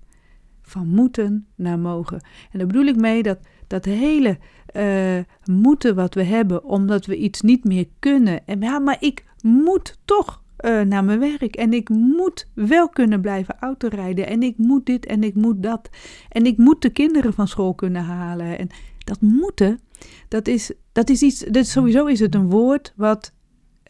Van 0.64 0.88
moeten 0.88 1.48
naar 1.56 1.80
mogen. 1.80 2.22
En 2.52 2.58
daar 2.58 2.68
bedoel 2.68 2.86
ik 2.86 2.96
mee 2.96 3.24
dat 3.24 3.40
dat 3.68 3.86
hele 3.86 4.38
uh, 4.76 5.20
moeten 5.46 5.96
wat 5.96 6.14
we 6.14 6.24
hebben, 6.24 6.64
omdat 6.64 7.06
we 7.06 7.18
iets 7.18 7.42
niet 7.42 7.64
meer 7.64 7.88
kunnen. 8.00 8.46
En 8.46 8.62
ja, 8.62 8.80
maar 8.80 8.98
ik 9.00 9.26
moet 9.42 10.00
toch 10.06 10.44
uh, 10.66 10.82
naar 10.82 11.04
mijn 11.04 11.20
werk. 11.20 11.56
En 11.56 11.74
ik 11.74 11.90
moet 11.90 12.48
wel 12.54 12.90
kunnen 12.90 13.22
blijven 13.22 13.56
autorijden. 13.60 14.28
En 14.28 14.44
ik 14.44 14.58
moet 14.58 14.86
dit 14.86 15.06
en 15.06 15.24
ik 15.24 15.36
moet 15.36 15.64
dat. 15.64 15.90
En 16.30 16.46
ik 16.46 16.58
moet 16.58 16.82
de 16.82 16.90
kinderen 16.90 17.34
van 17.34 17.48
school 17.48 17.74
kunnen 17.74 18.04
halen. 18.04 18.58
En 18.60 18.68
dat 18.98 19.22
moeten, 19.22 19.80
dat 20.28 20.48
is, 20.48 20.72
dat 20.92 21.10
is 21.10 21.22
iets. 21.22 21.40
Dat 21.40 21.66
sowieso 21.66 22.06
is 22.06 22.20
het 22.20 22.36
een 22.36 22.50
woord 22.50 22.94
wat 22.96 23.34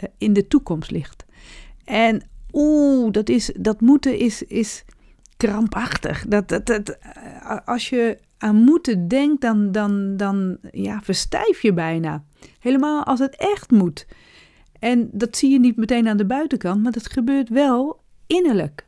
uh, 0.03 0.09
in 0.17 0.33
de 0.33 0.47
toekomst 0.47 0.91
ligt. 0.91 1.25
En 1.83 2.21
oeh, 2.51 3.11
dat, 3.11 3.29
is, 3.29 3.51
dat 3.59 3.81
moeten 3.81 4.19
is, 4.19 4.43
is 4.43 4.85
krampachtig. 5.47 6.25
Dat, 6.27 6.49
dat, 6.49 6.65
dat, 6.65 6.89
uh, 6.89 7.57
als 7.65 7.89
je 7.89 8.17
aan 8.37 8.55
moeten 8.55 9.07
denkt, 9.07 9.41
dan, 9.41 9.71
dan, 9.71 10.17
dan 10.17 10.57
ja, 10.71 11.01
verstijf 11.01 11.61
je 11.61 11.73
bijna. 11.73 12.23
Helemaal 12.59 13.03
als 13.03 13.19
het 13.19 13.35
echt 13.35 13.71
moet. 13.71 14.07
En 14.79 15.09
dat 15.11 15.37
zie 15.37 15.51
je 15.51 15.59
niet 15.59 15.77
meteen 15.77 16.07
aan 16.07 16.17
de 16.17 16.25
buitenkant, 16.25 16.83
maar 16.83 16.91
dat 16.91 17.11
gebeurt 17.11 17.49
wel 17.49 18.01
innerlijk. 18.27 18.85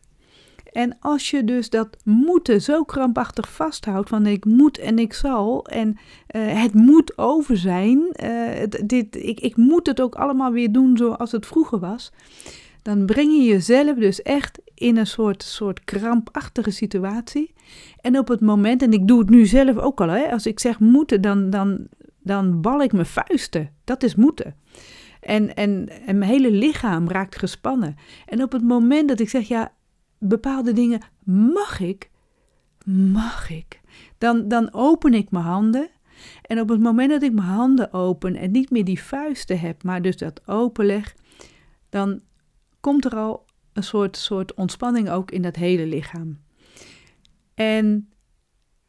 En 0.72 0.98
als 1.00 1.30
je 1.30 1.44
dus 1.44 1.70
dat 1.70 1.98
moeten 2.04 2.62
zo 2.62 2.84
krampachtig 2.84 3.52
vasthoudt 3.52 4.10
van 4.10 4.26
ik 4.26 4.46
moet 4.46 4.78
en 4.78 5.00
ik 5.00 5.14
zal 5.14 5.66
en 5.66 5.98
uh, 6.36 6.62
het 6.62 6.74
moet 6.74 7.18
over 7.18 7.58
zijn, 7.58 8.16
uh, 8.24 8.64
dit, 8.86 9.16
ik, 9.16 9.40
ik 9.40 9.56
moet 9.56 9.88
het 9.88 10.02
ook 10.02 10.16
allemaal 10.16 10.52
weer 10.52 10.72
doen 10.72 10.98
zoals 10.98 11.32
het 11.32 11.46
vroeger 11.46 11.80
was, 11.80 12.12
dan 12.82 13.06
breng 13.06 13.32
je 13.32 13.44
jezelf 13.44 13.98
dus 13.98 14.22
echt 14.22 14.60
in 14.76 14.98
een 14.98 15.08
soort, 15.08 15.44
soort 15.44 15.84
krampachtige 15.84 16.72
situatie. 16.72 17.54
En 18.02 18.18
op 18.18 18.28
het 18.28 18.42
moment, 18.42 18.82
en 18.82 18.94
ik 18.94 19.08
doe 19.08 19.20
het 19.20 19.30
nu 19.30 19.46
zelf 19.46 19.78
ook 19.78 20.02
al, 20.02 20.10
hè, 20.10 20.32
als 20.32 20.46
ik 20.46 20.60
zeg 20.60 20.80
moeten, 20.80 21.22
dan, 21.22 21.50
dan, 21.50 21.88
dan 22.20 22.62
bal 22.62 22.82
ik 22.82 22.94
mijn 22.94 23.06
vuisten. 23.06 23.70
Dat 23.84 24.04
is 24.04 24.16
moeten. 24.16 24.56
En, 25.20 25.56
en, 25.56 25.90
en 26.06 26.18
mijn 26.18 26.32
hele 26.32 26.52
lichaam 26.52 27.10
raakt 27.10 27.38
gespannen. 27.38 27.96
En 28.26 28.44
op 28.44 28.52
het 28.52 28.64
moment 28.64 29.08
dat 29.08 29.20
ik 29.20 29.30
zeg, 29.30 29.48
ja, 29.48 29.72
bepaalde 30.20 30.74
dingen 30.74 31.02
mag 31.24 31.80
ik, 31.80 32.10
mag 32.86 33.50
ik, 33.50 33.82
dan, 34.18 34.48
dan 34.48 34.74
open 34.74 35.14
ik 35.14 35.32
mijn 35.32 35.46
handen. 35.46 35.90
En 36.42 36.60
op 36.60 36.70
het 36.70 36.80
moment 36.80 37.10
dat 37.10 37.24
ik 37.24 37.34
mijn 37.34 37.48
handen 37.48 37.94
open 37.94 38.36
en 38.36 38.52
niet 38.52 38.70
meer 38.70 38.86
die 38.86 39.02
vuisten 39.02 39.60
heb, 39.60 39.84
maar 39.84 40.02
dus 40.02 40.18
dat 40.18 40.48
openleg, 40.48 41.16
dan 41.90 42.22
komt 42.80 43.06
er 43.06 43.16
al 43.16 43.45
een 43.76 43.84
soort, 43.84 44.18
soort 44.18 44.54
ontspanning 44.54 45.10
ook 45.10 45.32
in 45.32 45.42
dat 45.42 45.56
hele 45.56 45.86
lichaam. 45.86 46.40
En 47.54 48.10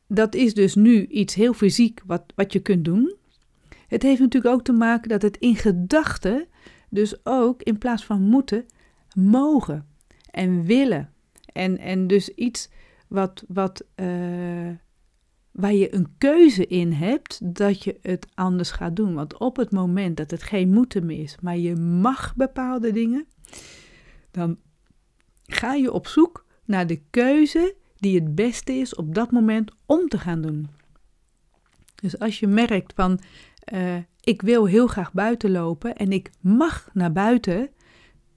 dat 0.06 0.34
is 0.34 0.54
dus 0.54 0.74
nu 0.74 1.06
iets 1.06 1.34
heel 1.34 1.52
fysiek 1.52 2.02
wat, 2.06 2.22
wat 2.34 2.52
je 2.52 2.60
kunt 2.60 2.84
doen. 2.84 3.14
Het 3.88 4.02
heeft 4.02 4.20
natuurlijk 4.20 4.54
ook 4.54 4.64
te 4.64 4.72
maken 4.72 5.08
dat 5.08 5.22
het 5.22 5.36
in 5.36 5.56
gedachten 5.56 6.46
dus 6.90 7.26
ook 7.26 7.62
in 7.62 7.78
plaats 7.78 8.04
van 8.04 8.22
moeten, 8.22 8.66
mogen 9.14 9.86
en 10.30 10.64
willen. 10.64 11.12
En, 11.52 11.78
en 11.78 12.06
dus 12.06 12.28
iets 12.28 12.70
wat, 13.08 13.44
wat, 13.48 13.84
uh, 13.96 14.70
waar 15.50 15.74
je 15.74 15.94
een 15.94 16.14
keuze 16.18 16.66
in 16.66 16.92
hebt 16.92 17.54
dat 17.54 17.84
je 17.84 17.98
het 18.02 18.26
anders 18.34 18.70
gaat 18.70 18.96
doen. 18.96 19.14
Want 19.14 19.38
op 19.38 19.56
het 19.56 19.70
moment 19.70 20.16
dat 20.16 20.30
het 20.30 20.42
geen 20.42 20.72
moeten 20.72 21.06
meer 21.06 21.22
is, 21.22 21.36
maar 21.40 21.56
je 21.58 21.76
mag 21.76 22.34
bepaalde 22.36 22.92
dingen, 22.92 23.26
dan 24.30 24.58
ga 25.46 25.74
je 25.74 25.92
op 25.92 26.06
zoek 26.06 26.44
naar 26.64 26.86
de 26.86 27.00
keuze 27.10 27.74
die 27.96 28.14
het 28.14 28.34
beste 28.34 28.72
is 28.72 28.94
op 28.94 29.14
dat 29.14 29.30
moment 29.30 29.72
om 29.86 30.08
te 30.08 30.18
gaan 30.18 30.40
doen. 30.40 30.68
Dus 31.94 32.18
als 32.18 32.40
je 32.40 32.46
merkt 32.46 32.92
van 32.96 33.20
uh, 33.72 33.96
ik 34.20 34.42
wil 34.42 34.64
heel 34.64 34.86
graag 34.86 35.12
buiten 35.12 35.50
lopen 35.50 35.96
en 35.96 36.12
ik 36.12 36.30
mag 36.40 36.88
naar 36.92 37.12
buiten 37.12 37.70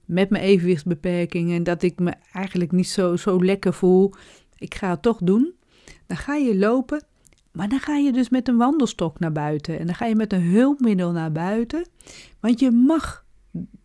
met 0.04 0.30
mijn 0.30 0.44
evenwichtsbeperkingen 0.44 1.56
en 1.56 1.62
dat 1.62 1.82
ik 1.82 1.98
me 1.98 2.12
eigenlijk 2.32 2.72
niet 2.72 2.88
zo, 2.88 3.16
zo 3.16 3.44
lekker 3.44 3.74
voel, 3.74 4.12
ik 4.56 4.74
ga 4.74 4.90
het 4.90 5.02
toch 5.02 5.18
doen. 5.18 5.54
Dan 6.06 6.16
ga 6.16 6.34
je 6.34 6.56
lopen, 6.56 7.04
maar 7.52 7.68
dan 7.68 7.80
ga 7.80 7.96
je 7.96 8.12
dus 8.12 8.28
met 8.28 8.48
een 8.48 8.56
wandelstok 8.56 9.18
naar 9.18 9.32
buiten 9.32 9.78
en 9.78 9.86
dan 9.86 9.94
ga 9.94 10.06
je 10.06 10.14
met 10.14 10.32
een 10.32 10.42
hulpmiddel 10.42 11.12
naar 11.12 11.32
buiten, 11.32 11.86
want 12.40 12.60
je 12.60 12.70
mag 12.70 13.24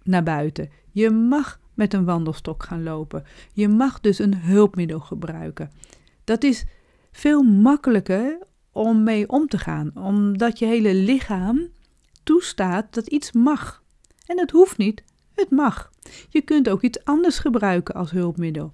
naar 0.03 0.23
buiten. 0.23 0.69
Je 0.91 1.09
mag 1.09 1.59
met 1.75 1.93
een 1.93 2.05
wandelstok 2.05 2.63
gaan 2.63 2.83
lopen. 2.83 3.23
Je 3.53 3.67
mag 3.67 3.99
dus 3.99 4.19
een 4.19 4.35
hulpmiddel 4.35 4.99
gebruiken. 4.99 5.71
Dat 6.23 6.43
is 6.43 6.65
veel 7.11 7.43
makkelijker 7.43 8.37
om 8.71 9.03
mee 9.03 9.29
om 9.29 9.47
te 9.47 9.57
gaan, 9.57 9.91
omdat 9.95 10.59
je 10.59 10.65
hele 10.65 10.93
lichaam 10.93 11.67
toestaat 12.23 12.93
dat 12.93 13.07
iets 13.07 13.31
mag. 13.31 13.83
En 14.25 14.39
het 14.39 14.51
hoeft 14.51 14.77
niet, 14.77 15.03
het 15.33 15.49
mag. 15.49 15.91
Je 16.29 16.41
kunt 16.41 16.69
ook 16.69 16.81
iets 16.81 17.03
anders 17.03 17.39
gebruiken 17.39 17.95
als 17.95 18.11
hulpmiddel. 18.11 18.71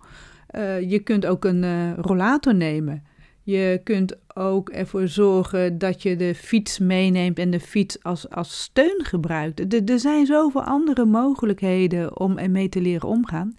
Uh, 0.55 0.89
je 0.89 0.99
kunt 0.99 1.25
ook 1.25 1.45
een 1.45 1.63
uh, 1.63 1.93
rollator 1.97 2.55
nemen. 2.55 3.03
Je 3.43 3.81
kunt 3.83 4.15
ook 4.33 4.69
ervoor 4.69 5.07
zorgen 5.07 5.77
dat 5.77 6.01
je 6.01 6.15
de 6.15 6.35
fiets 6.35 6.79
meeneemt 6.79 7.39
en 7.39 7.49
de 7.49 7.59
fiets 7.59 8.03
als, 8.03 8.29
als 8.29 8.61
steun 8.61 9.05
gebruikt. 9.05 9.73
Er, 9.73 9.83
er 9.83 9.99
zijn 9.99 10.25
zoveel 10.25 10.63
andere 10.63 11.05
mogelijkheden 11.05 12.19
om 12.19 12.37
ermee 12.37 12.69
te 12.69 12.81
leren 12.81 13.07
omgaan. 13.07 13.55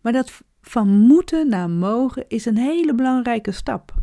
Maar 0.00 0.12
dat 0.12 0.42
van 0.62 0.88
moeten 0.88 1.48
naar 1.48 1.70
mogen 1.70 2.24
is 2.28 2.44
een 2.44 2.56
hele 2.56 2.94
belangrijke 2.94 3.52
stap. 3.52 3.94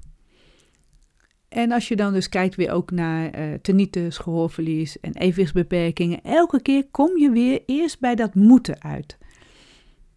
En 1.50 1.72
als 1.72 1.88
je 1.88 1.96
dan 1.96 2.13
dus 2.13 2.30
kijkt 2.30 2.56
weer 2.56 2.72
ook 2.72 2.91
naar 2.91 3.39
uh, 3.39 3.54
tinnitus, 3.62 4.17
gehoorverlies 4.17 5.00
en 5.00 5.13
evenwichtsbeperkingen, 5.13 6.24
elke 6.24 6.62
keer 6.62 6.88
kom 6.91 7.17
je 7.17 7.30
weer 7.30 7.62
eerst 7.65 8.00
bij 8.00 8.15
dat 8.15 8.36
moeten 8.36 8.84
uit. 8.84 9.17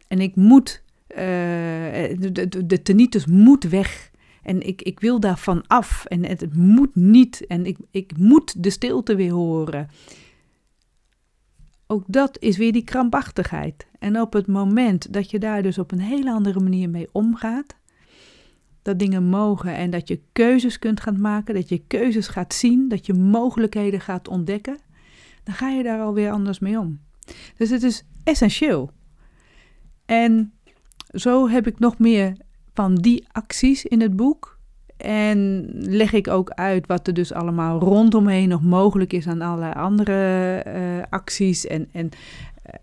En 0.08 0.20
ik 0.20 0.36
moet, 0.36 0.82
uh, 1.08 1.16
de, 1.16 2.48
de, 2.66 2.82
de 2.82 3.24
moet 3.28 3.64
weg. 3.64 4.09
En 4.42 4.66
ik, 4.66 4.82
ik 4.82 5.00
wil 5.00 5.20
daarvan 5.20 5.66
af. 5.66 6.04
En 6.04 6.24
het, 6.24 6.54
moet 6.54 6.94
niet. 6.94 7.46
En 7.46 7.66
ik, 7.66 7.78
ik 7.90 8.18
moet 8.18 8.62
de 8.62 8.70
stilte 8.70 9.14
weer 9.14 9.32
horen. 9.32 9.88
Ook 11.86 12.04
dat 12.06 12.38
is 12.40 12.56
weer 12.56 12.72
die 12.72 12.84
krampachtigheid. 12.84 13.86
En 13.98 14.20
op 14.20 14.32
het 14.32 14.46
moment 14.46 15.12
dat 15.12 15.30
je 15.30 15.38
daar 15.38 15.62
dus 15.62 15.78
op 15.78 15.92
een 15.92 16.00
hele 16.00 16.32
andere 16.32 16.60
manier 16.60 16.90
mee 16.90 17.08
omgaat, 17.12 17.76
dat 18.82 18.98
dingen 18.98 19.24
mogen 19.24 19.74
en 19.74 19.90
dat 19.90 20.08
je 20.08 20.20
keuzes 20.32 20.78
kunt 20.78 21.00
gaan 21.00 21.20
maken, 21.20 21.54
dat 21.54 21.68
je 21.68 21.82
keuzes 21.86 22.28
gaat 22.28 22.54
zien, 22.54 22.88
dat 22.88 23.06
je 23.06 23.14
mogelijkheden 23.14 24.00
gaat 24.00 24.28
ontdekken, 24.28 24.78
dan 25.44 25.54
ga 25.54 25.68
je 25.68 25.82
daar 25.82 26.00
alweer 26.00 26.30
anders 26.30 26.58
mee 26.58 26.78
om. 26.78 27.00
Dus 27.56 27.70
het 27.70 27.82
is 27.82 28.04
essentieel. 28.24 28.90
En 30.06 30.52
zo 31.12 31.48
heb 31.48 31.66
ik 31.66 31.78
nog 31.78 31.98
meer 31.98 32.36
van 32.74 32.94
die 32.94 33.26
acties 33.32 33.84
in 33.84 34.00
het 34.00 34.16
boek. 34.16 34.58
En 34.96 35.68
leg 35.72 36.12
ik 36.12 36.28
ook 36.28 36.50
uit 36.50 36.86
wat 36.86 37.06
er 37.06 37.14
dus 37.14 37.32
allemaal 37.32 37.80
rondomheen 37.80 38.48
nog 38.48 38.62
mogelijk 38.62 39.12
is 39.12 39.26
aan 39.26 39.42
allerlei 39.42 39.72
andere 39.72 40.64
uh, 40.66 41.02
acties. 41.10 41.66
En, 41.66 41.88
en 41.92 42.08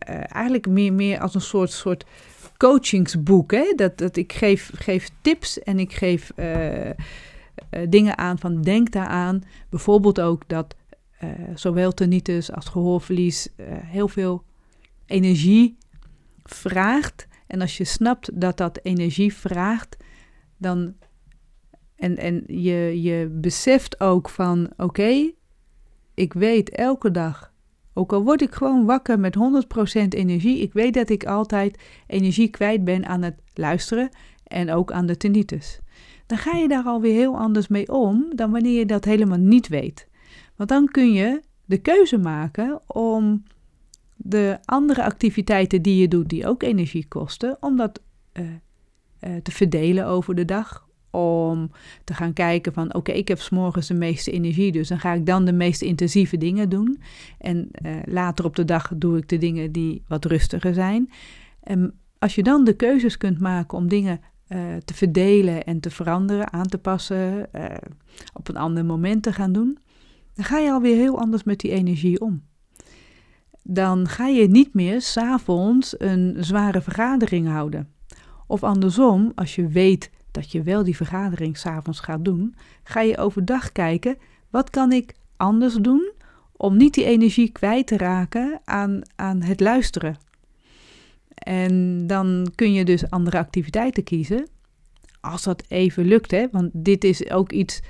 uh, 0.09 0.35
eigenlijk 0.35 0.67
meer, 0.67 0.93
meer 0.93 1.19
als 1.19 1.35
een 1.35 1.41
soort, 1.41 1.71
soort 1.71 2.05
coachingsboek. 2.57 3.51
Hè? 3.51 3.73
Dat, 3.75 3.97
dat 3.97 4.15
ik 4.15 4.33
geef, 4.33 4.71
geef 4.73 5.09
tips 5.21 5.59
en 5.59 5.79
ik 5.79 5.93
geef 5.93 6.31
uh, 6.35 6.89
dingen 7.89 8.17
aan 8.17 8.39
van 8.39 8.61
denk 8.61 8.91
daaraan. 8.91 9.43
Bijvoorbeeld 9.69 10.21
ook 10.21 10.43
dat 10.47 10.75
zowel 11.55 11.93
tinnitus 11.93 12.51
als 12.51 12.65
gehoorverlies 12.65 13.49
heel 13.83 14.07
veel 14.07 14.43
energie 15.05 15.77
vraagt. 16.43 17.27
En 17.47 17.61
als 17.61 17.77
je 17.77 17.83
snapt 17.83 18.41
dat 18.41 18.57
dat 18.57 18.79
energie 18.83 19.33
vraagt, 19.33 19.97
dan. 20.57 20.95
En, 21.95 22.17
en 22.17 22.43
je, 22.45 23.01
je 23.01 23.27
beseft 23.31 23.99
ook 23.99 24.29
van: 24.29 24.69
oké, 24.77 25.31
ik 26.13 26.33
weet 26.33 26.69
elke 26.69 27.11
dag, 27.11 27.53
ook 27.93 28.13
al 28.13 28.23
word 28.23 28.41
ik 28.41 28.55
gewoon 28.55 28.85
wakker 28.85 29.19
met 29.19 29.35
100% 29.35 30.07
energie, 30.07 30.61
ik 30.61 30.73
weet 30.73 30.93
dat 30.93 31.09
ik 31.09 31.25
altijd 31.25 31.79
energie 32.07 32.49
kwijt 32.49 32.83
ben 32.83 33.05
aan 33.05 33.21
het 33.21 33.35
luisteren 33.53 34.09
en 34.43 34.71
ook 34.71 34.91
aan 34.91 35.05
de 35.05 35.17
tinnitus. 35.17 35.79
Dan 36.25 36.37
ga 36.37 36.57
je 36.57 36.67
daar 36.67 36.83
alweer 36.83 37.13
heel 37.13 37.37
anders 37.37 37.67
mee 37.67 37.91
om 37.91 38.31
dan 38.35 38.51
wanneer 38.51 38.77
je 38.77 38.85
dat 38.85 39.05
helemaal 39.05 39.37
niet 39.37 39.67
weet. 39.67 40.07
Want 40.55 40.69
dan 40.69 40.87
kun 40.91 41.11
je 41.13 41.41
de 41.65 41.77
keuze 41.77 42.17
maken 42.17 42.81
om 42.87 43.43
de 44.17 44.57
andere 44.65 45.03
activiteiten 45.03 45.81
die 45.81 46.01
je 46.01 46.07
doet, 46.07 46.29
die 46.29 46.47
ook 46.47 46.63
energie 46.63 47.07
kosten, 47.07 47.57
om 47.59 47.77
dat 47.77 48.01
uh, 48.33 48.45
uh, 48.45 49.35
te 49.43 49.51
verdelen 49.51 50.05
over 50.05 50.35
de 50.35 50.45
dag. 50.45 50.85
Om 51.11 51.71
te 52.03 52.13
gaan 52.13 52.33
kijken 52.33 52.73
van 52.73 52.93
oké, 52.93 53.11
ik 53.11 53.27
heb 53.27 53.39
s'morgens 53.39 53.87
de 53.87 53.93
meeste 53.93 54.31
energie, 54.31 54.71
dus 54.71 54.87
dan 54.87 54.99
ga 54.99 55.13
ik 55.13 55.25
dan 55.25 55.45
de 55.45 55.53
meest 55.53 55.81
intensieve 55.81 56.37
dingen 56.37 56.69
doen. 56.69 57.01
En 57.37 57.69
uh, 57.85 57.95
later 58.05 58.45
op 58.45 58.55
de 58.55 58.65
dag 58.65 58.91
doe 58.95 59.17
ik 59.17 59.29
de 59.29 59.37
dingen 59.37 59.71
die 59.71 60.03
wat 60.07 60.25
rustiger 60.25 60.73
zijn. 60.73 61.09
En 61.63 61.93
als 62.19 62.35
je 62.35 62.43
dan 62.43 62.63
de 62.63 62.73
keuzes 62.73 63.17
kunt 63.17 63.39
maken 63.39 63.77
om 63.77 63.87
dingen 63.87 64.19
te 64.85 64.93
verdelen 64.93 65.63
en 65.63 65.79
te 65.79 65.89
veranderen, 65.89 66.53
aan 66.53 66.67
te 66.67 66.77
passen, 66.77 67.49
op 68.33 68.47
een 68.49 68.57
ander 68.57 68.85
moment 68.85 69.23
te 69.23 69.33
gaan 69.33 69.51
doen, 69.51 69.77
dan 70.33 70.45
ga 70.45 70.57
je 70.57 70.71
alweer 70.71 70.95
heel 70.95 71.19
anders 71.19 71.43
met 71.43 71.59
die 71.59 71.71
energie 71.71 72.21
om 72.21 72.43
dan 73.69 74.07
ga 74.07 74.27
je 74.27 74.47
niet 74.47 74.73
meer 74.73 75.01
s'avonds 75.01 75.95
een 75.97 76.35
zware 76.39 76.81
vergadering 76.81 77.47
houden. 77.47 77.89
Of 78.47 78.63
andersom, 78.63 79.31
als 79.35 79.55
je 79.55 79.67
weet 79.67 80.11
dat 80.31 80.51
je 80.51 80.61
wel 80.63 80.83
die 80.83 80.95
vergadering 80.95 81.57
s'avonds 81.57 81.99
gaat 81.99 82.25
doen, 82.25 82.55
ga 82.83 83.01
je 83.01 83.17
overdag 83.17 83.71
kijken, 83.71 84.17
wat 84.49 84.69
kan 84.69 84.91
ik 84.91 85.13
anders 85.37 85.73
doen 85.73 86.11
om 86.51 86.77
niet 86.77 86.93
die 86.93 87.05
energie 87.05 87.51
kwijt 87.51 87.87
te 87.87 87.97
raken 87.97 88.61
aan, 88.63 89.01
aan 89.15 89.41
het 89.41 89.59
luisteren. 89.59 90.17
En 91.33 92.07
dan 92.07 92.51
kun 92.55 92.73
je 92.73 92.85
dus 92.85 93.09
andere 93.09 93.37
activiteiten 93.37 94.03
kiezen, 94.03 94.47
als 95.21 95.43
dat 95.43 95.63
even 95.67 96.05
lukt, 96.05 96.31
hè? 96.31 96.45
want 96.51 96.69
dit 96.73 97.03
is 97.03 97.29
ook 97.29 97.51
iets, 97.51 97.81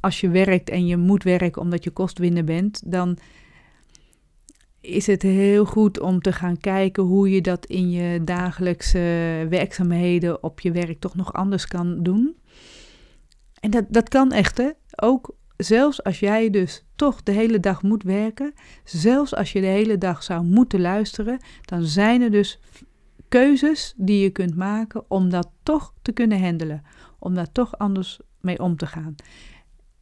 als 0.00 0.20
je 0.20 0.28
werkt 0.28 0.70
en 0.70 0.86
je 0.86 0.96
moet 0.96 1.22
werken 1.22 1.62
omdat 1.62 1.84
je 1.84 1.90
kostwinner 1.90 2.44
bent, 2.44 2.82
dan 2.84 3.18
is 4.84 5.06
het 5.06 5.22
heel 5.22 5.64
goed 5.64 6.00
om 6.00 6.20
te 6.20 6.32
gaan 6.32 6.58
kijken 6.58 7.02
hoe 7.02 7.30
je 7.30 7.40
dat 7.40 7.66
in 7.66 7.90
je 7.90 8.24
dagelijkse 8.24 8.98
werkzaamheden 9.48 10.42
op 10.42 10.60
je 10.60 10.72
werk 10.72 11.00
toch 11.00 11.14
nog 11.14 11.32
anders 11.32 11.66
kan 11.66 12.02
doen. 12.02 12.36
En 13.60 13.70
dat, 13.70 13.84
dat 13.88 14.08
kan 14.08 14.32
echt, 14.32 14.58
hè? 14.58 14.70
Ook 14.96 15.36
zelfs 15.56 16.02
als 16.02 16.20
jij 16.20 16.50
dus 16.50 16.84
toch 16.96 17.22
de 17.22 17.32
hele 17.32 17.60
dag 17.60 17.82
moet 17.82 18.02
werken, 18.02 18.52
zelfs 18.84 19.34
als 19.34 19.52
je 19.52 19.60
de 19.60 19.66
hele 19.66 19.98
dag 19.98 20.22
zou 20.22 20.44
moeten 20.44 20.80
luisteren, 20.80 21.38
dan 21.60 21.82
zijn 21.82 22.22
er 22.22 22.30
dus 22.30 22.60
keuzes 23.28 23.94
die 23.96 24.22
je 24.22 24.30
kunt 24.30 24.56
maken 24.56 25.04
om 25.10 25.30
dat 25.30 25.50
toch 25.62 25.94
te 26.02 26.12
kunnen 26.12 26.42
handelen, 26.42 26.82
om 27.18 27.34
daar 27.34 27.52
toch 27.52 27.78
anders 27.78 28.20
mee 28.40 28.58
om 28.58 28.76
te 28.76 28.86
gaan. 28.86 29.14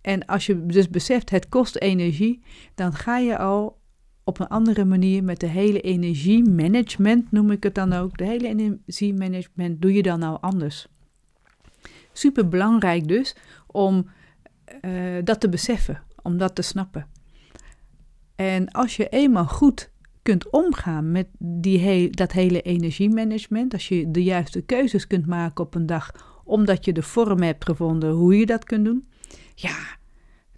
En 0.01 0.27
als 0.27 0.47
je 0.47 0.67
dus 0.67 0.89
beseft 0.89 1.31
het 1.31 1.49
kost 1.49 1.77
energie, 1.77 2.43
dan 2.75 2.93
ga 2.93 3.19
je 3.19 3.39
al 3.39 3.81
op 4.25 4.41
een 4.41 4.49
andere 4.49 4.85
manier 4.85 5.25
met 5.25 5.41
de 5.41 5.47
hele 5.47 5.81
energiemanagement, 5.81 7.33
noem 7.33 7.51
ik 7.51 7.63
het 7.63 7.75
dan 7.75 7.93
ook. 7.93 8.19
De 8.19 8.25
hele 8.25 8.49
energiemanagement 8.49 9.83
doe 9.83 9.93
je 9.93 10.03
dan 10.03 10.19
nou 10.19 10.39
anders. 10.41 10.87
Super 12.13 12.49
belangrijk 12.49 13.09
dus 13.09 13.37
om 13.67 14.11
uh, 14.85 15.19
dat 15.25 15.41
te 15.41 15.49
beseffen, 15.49 16.03
om 16.23 16.39
dat 16.39 16.55
te 16.55 16.63
snappen. 16.63 17.07
En 18.37 18.71
als 18.71 18.97
je 18.97 19.09
eenmaal 19.09 19.47
goed 19.47 19.91
kunt 20.23 20.51
omgaan 20.51 21.11
met 21.11 21.27
die 21.39 22.11
dat 22.11 22.33
hele 22.33 22.63
energiemanagement, 22.63 23.73
als 23.73 23.89
je 23.89 24.11
de 24.11 24.23
juiste 24.23 24.63
keuzes 24.63 25.07
kunt 25.07 25.27
maken 25.27 25.65
op 25.65 25.75
een 25.75 25.87
dag, 25.87 26.11
omdat 26.45 26.85
je 26.85 26.93
de 26.93 27.03
vorm 27.03 27.43
hebt 27.43 27.65
gevonden 27.65 28.11
hoe 28.11 28.39
je 28.39 28.47
dat 28.47 28.65
kunt 28.65 28.85
doen, 28.85 29.07
ja, 29.55 29.77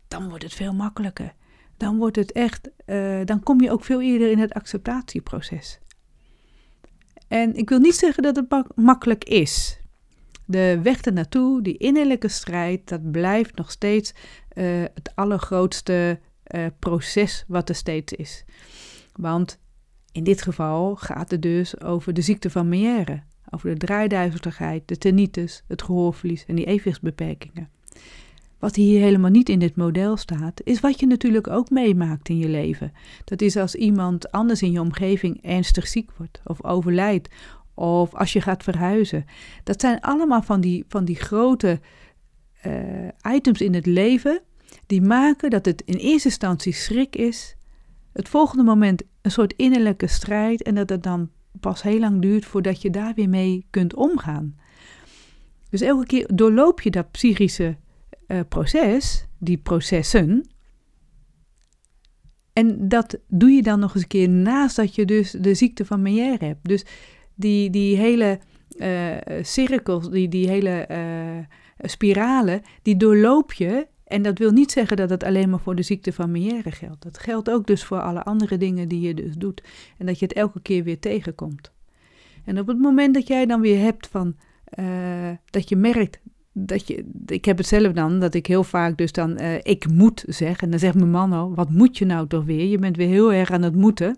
dan 0.09 0.29
wordt 0.29 0.45
het 0.45 0.55
veel 0.55 0.73
makkelijker 0.73 1.35
dan 1.77 1.99
wordt 1.99 2.17
het 2.17 2.33
echt, 2.33 2.71
uh, 2.87 3.21
dan 3.25 3.43
kom 3.43 3.61
je 3.61 3.71
ook 3.71 3.85
veel 3.85 4.03
eerder 4.03 4.31
in 4.31 4.39
het 4.39 4.53
acceptatieproces. 4.53 5.79
En 7.29 7.55
ik 7.55 7.69
wil 7.69 7.79
niet 7.79 7.95
zeggen 7.95 8.23
dat 8.23 8.37
het 8.37 8.67
makkelijk 8.75 9.25
is. 9.25 9.81
De 10.47 10.81
weg 10.83 11.01
ernaartoe, 11.01 11.63
die 11.63 11.77
innerlijke 11.77 12.29
strijd, 12.29 12.89
dat 12.89 13.11
blijft 13.11 13.57
nog 13.57 13.71
steeds 13.71 14.15
uh, 14.55 14.83
het 14.95 15.13
allergrootste 15.15 16.21
uh, 16.47 16.67
proces 16.79 17.45
wat 17.49 17.69
er 17.69 17.75
steeds 17.75 18.13
is. 18.13 18.45
Want 19.13 19.59
in 20.13 20.25
dit 20.25 20.43
geval 20.43 20.97
gaat 20.97 21.31
het 21.31 21.43
dus 21.43 21.81
over 21.81 22.15
de 22.15 22.21
ziekte 22.21 22.51
van 22.51 22.69
Meière, 22.69 23.23
over 23.51 23.71
de 23.71 23.77
draaiduizeligheid, 23.77 24.89
de 24.89 24.99
tinnitus, 24.99 25.65
het 25.69 25.83
gehoorverlies 25.83 26.45
en 26.47 26.55
die 26.55 26.65
evenwichtsbeperkingen. 26.65 27.71
Wat 28.65 28.75
hier 28.75 29.01
helemaal 29.01 29.31
niet 29.31 29.49
in 29.49 29.59
dit 29.59 29.77
model 29.77 30.17
staat, 30.17 30.61
is 30.63 30.81
wat 30.81 31.01
je 31.01 31.07
natuurlijk 31.07 31.49
ook 31.49 31.71
meemaakt 31.71 32.29
in 32.29 32.39
je 32.39 32.49
leven. 32.49 32.93
Dat 33.25 33.41
is 33.41 33.57
als 33.57 33.75
iemand 33.75 34.31
anders 34.31 34.63
in 34.63 34.73
je 34.73 34.81
omgeving 34.81 35.43
ernstig 35.43 35.87
ziek 35.87 36.11
wordt 36.17 36.41
of 36.45 36.65
overlijdt, 36.65 37.29
of 37.75 38.15
als 38.15 38.33
je 38.33 38.41
gaat 38.41 38.63
verhuizen. 38.63 39.25
Dat 39.65 39.81
zijn 39.81 40.01
allemaal 40.01 40.43
van 40.43 40.61
die, 40.61 40.85
van 40.89 41.05
die 41.05 41.17
grote 41.17 41.81
uh, 42.67 43.33
items 43.35 43.61
in 43.61 43.75
het 43.75 43.87
leven 43.87 44.41
die 44.87 45.03
maken 45.03 45.51
dat 45.51 45.65
het 45.65 45.83
in 45.85 45.97
eerste 45.97 46.29
instantie 46.29 46.73
schrik 46.73 47.17
is, 47.17 47.57
het 48.13 48.29
volgende 48.29 48.65
moment 48.65 49.03
een 49.23 49.31
soort 49.31 49.55
innerlijke 49.57 50.07
strijd 50.07 50.63
en 50.63 50.75
dat 50.75 50.89
het 50.89 51.03
dan 51.03 51.31
pas 51.61 51.83
heel 51.83 51.99
lang 51.99 52.21
duurt 52.21 52.45
voordat 52.45 52.83
je 52.83 52.91
daar 52.91 53.15
weer 53.15 53.29
mee 53.29 53.67
kunt 53.71 53.95
omgaan. 53.95 54.57
Dus 55.71 55.81
elke 55.81 56.07
keer 56.07 56.31
doorloop 56.35 56.81
je 56.81 56.91
dat 56.91 57.11
psychische 57.11 57.77
uh, 58.29 58.41
proces, 58.49 59.27
die 59.39 59.57
processen. 59.59 60.49
En 62.53 62.89
dat 62.89 63.19
doe 63.29 63.51
je 63.51 63.63
dan 63.63 63.81
nog 63.81 63.95
eens 63.95 64.03
een 64.03 64.09
keer 64.09 64.29
naast 64.29 64.77
dat 64.77 64.95
je 64.95 65.05
dus 65.05 65.31
de 65.31 65.55
ziekte 65.55 65.85
van 65.85 66.03
Meière 66.03 66.45
hebt. 66.45 66.65
Dus 66.69 66.85
die, 67.35 67.71
die 67.71 67.97
hele 67.97 68.39
uh, 68.77 69.17
cirkels, 69.43 70.11
die, 70.11 70.29
die 70.29 70.49
hele 70.49 70.89
uh, 70.91 71.45
spiralen, 71.89 72.63
die 72.83 72.97
doorloop 72.97 73.53
je. 73.53 73.87
En 74.05 74.23
dat 74.23 74.39
wil 74.39 74.51
niet 74.51 74.73
zeggen 74.73 74.97
dat 74.97 75.11
het 75.11 75.25
alleen 75.25 75.51
maar 75.51 75.61
voor 75.61 75.75
de 75.75 75.83
ziekte 75.83 76.13
van 76.13 76.31
Meniere 76.31 76.71
geldt. 76.71 77.03
Dat 77.03 77.19
geldt 77.19 77.51
ook 77.51 77.67
dus 77.67 77.85
voor 77.85 78.01
alle 78.01 78.23
andere 78.23 78.57
dingen 78.57 78.89
die 78.89 79.01
je 79.01 79.15
dus 79.15 79.35
doet. 79.35 79.63
En 79.99 80.07
dat 80.07 80.19
je 80.19 80.25
het 80.25 80.35
elke 80.35 80.61
keer 80.61 80.85
weer 80.85 80.99
tegenkomt. 80.99 81.73
En 82.45 82.59
op 82.59 82.67
het 82.67 82.79
moment 82.79 83.15
dat 83.15 83.27
jij 83.27 83.47
dan 83.47 83.61
weer 83.61 83.79
hebt 83.79 84.07
van, 84.07 84.37
dat 85.51 85.69
je 85.69 85.77
merkt 85.77 86.21
dat 86.57 86.87
je, 86.89 87.11
ik 87.27 87.45
heb 87.45 87.57
het 87.57 87.67
zelf 87.67 87.93
dan, 87.93 88.21
dat 88.21 88.35
ik 88.35 88.47
heel 88.47 88.65
vaak 88.65 88.97
dus 88.97 89.13
dan 89.13 89.41
uh, 89.41 89.55
ik 89.63 89.91
moet 89.91 90.25
zeg. 90.27 90.61
En 90.61 90.71
dan 90.71 90.79
zegt 90.79 90.95
mijn 90.95 91.11
man 91.11 91.33
al, 91.33 91.55
wat 91.55 91.71
moet 91.71 91.99
je 91.99 92.05
nou 92.05 92.27
toch 92.27 92.45
weer? 92.45 92.67
Je 92.67 92.79
bent 92.79 92.97
weer 92.97 93.09
heel 93.09 93.33
erg 93.33 93.51
aan 93.51 93.63
het 93.63 93.75
moeten. 93.75 94.17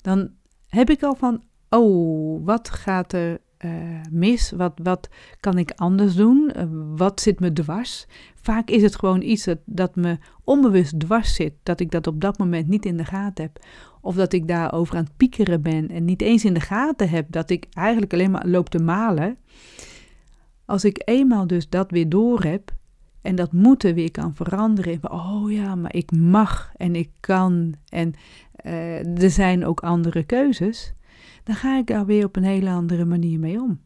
Dan 0.00 0.30
heb 0.68 0.90
ik 0.90 1.02
al 1.02 1.14
van, 1.14 1.42
oh, 1.68 2.44
wat 2.44 2.70
gaat 2.70 3.12
er 3.12 3.40
uh, 3.64 3.70
mis? 4.10 4.50
Wat, 4.50 4.72
wat 4.82 5.08
kan 5.40 5.58
ik 5.58 5.72
anders 5.76 6.14
doen? 6.14 6.52
Uh, 6.56 6.62
wat 6.96 7.20
zit 7.20 7.40
me 7.40 7.52
dwars? 7.52 8.06
Vaak 8.34 8.70
is 8.70 8.82
het 8.82 8.96
gewoon 8.96 9.22
iets 9.22 9.44
dat, 9.44 9.58
dat 9.64 9.96
me 9.96 10.18
onbewust 10.44 11.00
dwars 11.00 11.34
zit, 11.34 11.52
dat 11.62 11.80
ik 11.80 11.90
dat 11.90 12.06
op 12.06 12.20
dat 12.20 12.38
moment 12.38 12.68
niet 12.68 12.86
in 12.86 12.96
de 12.96 13.04
gaten 13.04 13.44
heb. 13.44 13.64
Of 14.00 14.14
dat 14.14 14.32
ik 14.32 14.48
daarover 14.48 14.96
aan 14.96 15.04
het 15.04 15.16
piekeren 15.16 15.62
ben 15.62 15.88
en 15.88 16.04
niet 16.04 16.22
eens 16.22 16.44
in 16.44 16.54
de 16.54 16.60
gaten 16.60 17.08
heb 17.08 17.26
dat 17.28 17.50
ik 17.50 17.66
eigenlijk 17.70 18.12
alleen 18.12 18.30
maar 18.30 18.46
loop 18.46 18.68
te 18.68 18.78
malen. 18.78 19.36
Als 20.64 20.84
ik 20.84 21.02
eenmaal 21.04 21.46
dus 21.46 21.68
dat 21.68 21.90
weer 21.90 22.08
door 22.08 22.42
heb 22.42 22.74
en 23.22 23.34
dat 23.34 23.52
moeten 23.52 23.94
weer 23.94 24.10
kan 24.10 24.34
veranderen. 24.34 25.10
Oh 25.10 25.52
ja, 25.52 25.74
maar 25.74 25.94
ik 25.94 26.10
mag 26.10 26.72
en 26.76 26.96
ik 26.96 27.10
kan 27.20 27.74
en 27.88 28.14
uh, 28.64 29.22
er 29.22 29.30
zijn 29.30 29.66
ook 29.66 29.80
andere 29.80 30.22
keuzes. 30.22 30.94
Dan 31.44 31.54
ga 31.54 31.78
ik 31.78 31.86
daar 31.86 32.06
weer 32.06 32.24
op 32.24 32.36
een 32.36 32.42
hele 32.42 32.70
andere 32.70 33.04
manier 33.04 33.38
mee 33.38 33.60
om. 33.60 33.80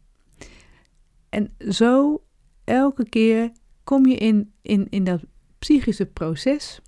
En 1.28 1.54
zo 1.68 2.22
elke 2.64 3.08
keer 3.08 3.52
kom 3.84 4.06
je 4.06 4.16
in, 4.16 4.52
in, 4.62 4.86
in 4.90 5.04
dat 5.04 5.20
psychische 5.58 6.06
proces. 6.06 6.80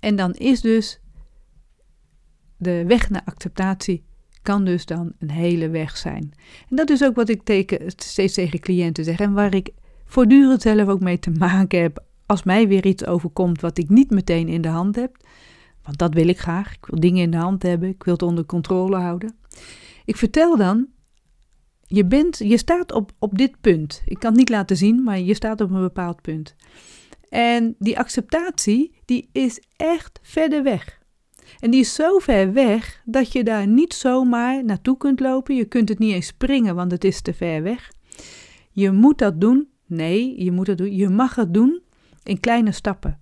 En 0.00 0.16
dan 0.16 0.32
is 0.32 0.60
dus 0.60 1.00
de 2.56 2.84
weg 2.86 3.10
naar 3.10 3.22
acceptatie 3.24 4.04
kan 4.44 4.64
dus 4.64 4.86
dan 4.86 5.12
een 5.18 5.30
hele 5.30 5.68
weg 5.68 5.96
zijn. 5.96 6.32
En 6.68 6.76
dat 6.76 6.90
is 6.90 7.04
ook 7.04 7.14
wat 7.14 7.28
ik 7.28 7.80
steeds 7.96 8.34
tegen 8.34 8.60
cliënten 8.60 9.04
zeg 9.04 9.18
en 9.18 9.32
waar 9.32 9.54
ik 9.54 9.70
voortdurend 10.04 10.62
zelf 10.62 10.88
ook 10.88 11.00
mee 11.00 11.18
te 11.18 11.30
maken 11.30 11.80
heb. 11.80 12.04
Als 12.26 12.42
mij 12.42 12.68
weer 12.68 12.86
iets 12.86 13.06
overkomt 13.06 13.60
wat 13.60 13.78
ik 13.78 13.88
niet 13.88 14.10
meteen 14.10 14.48
in 14.48 14.60
de 14.60 14.68
hand 14.68 14.96
heb, 14.96 15.16
want 15.82 15.98
dat 15.98 16.14
wil 16.14 16.28
ik 16.28 16.38
graag. 16.38 16.74
Ik 16.74 16.86
wil 16.86 17.00
dingen 17.00 17.22
in 17.22 17.30
de 17.30 17.36
hand 17.36 17.62
hebben, 17.62 17.88
ik 17.88 18.04
wil 18.04 18.12
het 18.12 18.22
onder 18.22 18.46
controle 18.46 18.96
houden. 18.96 19.36
Ik 20.04 20.16
vertel 20.16 20.56
dan, 20.56 20.86
je, 21.86 22.04
bent, 22.04 22.38
je 22.38 22.56
staat 22.58 22.92
op, 22.92 23.12
op 23.18 23.38
dit 23.38 23.60
punt. 23.60 24.02
Ik 24.06 24.18
kan 24.18 24.30
het 24.30 24.38
niet 24.38 24.48
laten 24.48 24.76
zien, 24.76 25.02
maar 25.02 25.18
je 25.18 25.34
staat 25.34 25.60
op 25.60 25.70
een 25.70 25.80
bepaald 25.80 26.20
punt. 26.20 26.54
En 27.28 27.74
die 27.78 27.98
acceptatie, 27.98 28.94
die 29.04 29.28
is 29.32 29.62
echt 29.76 30.20
verder 30.22 30.62
weg. 30.62 31.02
En 31.58 31.70
die 31.70 31.80
is 31.80 31.94
zo 31.94 32.18
ver 32.18 32.52
weg 32.52 33.02
dat 33.04 33.32
je 33.32 33.44
daar 33.44 33.66
niet 33.66 33.94
zomaar 33.94 34.64
naartoe 34.64 34.96
kunt 34.96 35.20
lopen. 35.20 35.56
Je 35.56 35.64
kunt 35.64 35.88
het 35.88 35.98
niet 35.98 36.12
eens 36.12 36.26
springen, 36.26 36.74
want 36.74 36.90
het 36.90 37.04
is 37.04 37.20
te 37.20 37.34
ver 37.34 37.62
weg. 37.62 37.92
Je 38.70 38.90
moet 38.90 39.18
dat 39.18 39.40
doen. 39.40 39.68
Nee, 39.86 40.44
je 40.44 40.52
moet 40.52 40.66
het 40.66 40.78
doen. 40.78 40.96
Je 40.96 41.08
mag 41.08 41.34
het 41.34 41.54
doen 41.54 41.82
in 42.22 42.40
kleine 42.40 42.72
stappen. 42.72 43.20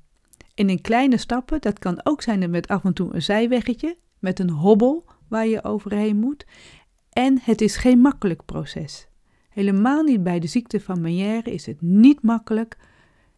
En 0.55 0.71
in 0.71 0.81
kleine 0.81 1.17
stappen, 1.17 1.61
dat 1.61 1.79
kan 1.79 2.01
ook 2.03 2.23
zijn 2.23 2.51
met 2.51 2.69
af 2.69 2.85
en 2.85 2.93
toe 2.93 3.15
een 3.15 3.23
zijweggetje, 3.23 3.97
met 4.19 4.39
een 4.39 4.51
hobbel 4.51 5.05
waar 5.29 5.47
je 5.47 5.65
overheen 5.65 6.17
moet. 6.17 6.47
En 7.11 7.39
het 7.43 7.61
is 7.61 7.77
geen 7.77 7.99
makkelijk 7.99 8.45
proces. 8.45 9.09
Helemaal 9.49 10.03
niet 10.03 10.23
bij 10.23 10.39
de 10.39 10.47
ziekte 10.47 10.81
van 10.81 11.01
Meniere 11.01 11.53
is 11.53 11.67
het 11.67 11.81
niet 11.81 12.23
makkelijk, 12.23 12.77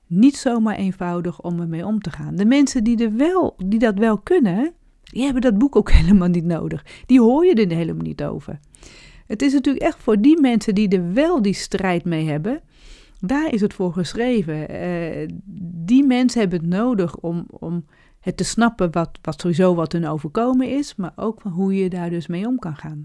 niet 0.07 0.37
zomaar 0.37 0.77
eenvoudig 0.77 1.43
om 1.43 1.61
ermee 1.61 1.87
om 1.87 2.01
te 2.01 2.11
gaan. 2.11 2.37
De 2.37 2.45
mensen 2.45 2.85
die, 2.85 3.05
er 3.05 3.17
wel, 3.17 3.57
die 3.65 3.79
dat 3.79 3.99
wel 3.99 4.19
kunnen, 4.19 4.73
die 5.03 5.23
hebben 5.23 5.43
dat 5.43 5.59
boek 5.59 5.77
ook 5.77 5.91
helemaal 6.01 6.29
niet 6.29 6.45
nodig. 6.45 6.85
Die 7.07 7.21
hoor 7.21 7.47
je 7.47 7.55
er 7.55 7.77
helemaal 7.77 8.05
niet 8.05 8.25
over. 8.25 8.59
Het 9.27 9.43
is 9.43 9.53
natuurlijk 9.53 9.85
echt 9.85 10.03
voor 10.03 10.21
die 10.21 10.41
mensen 10.41 10.75
die 10.75 10.89
er 10.89 11.13
wel 11.13 11.43
die 11.43 11.55
strijd 11.55 12.05
mee 12.05 12.29
hebben. 12.29 12.61
Daar 13.21 13.53
is 13.53 13.61
het 13.61 13.75
voor 13.75 13.93
geschreven. 13.93 14.71
Uh, 14.71 15.29
die 15.87 16.07
mensen 16.07 16.41
hebben 16.41 16.61
het 16.61 16.69
nodig 16.69 17.17
om, 17.17 17.47
om 17.49 17.85
het 18.21 18.37
te 18.37 18.45
snappen 18.45 18.93
wat, 18.93 19.19
wat 19.23 19.41
sowieso 19.41 19.75
wat 19.75 19.93
hun 19.93 20.07
overkomen 20.07 20.69
is, 20.69 20.95
maar 20.95 21.13
ook 21.17 21.43
hoe 21.43 21.75
je 21.75 21.91
daar 21.91 22.11
dus 22.11 22.27
mee 22.27 22.47
om 22.47 22.59
kan 22.59 22.77
gaan. 22.77 23.05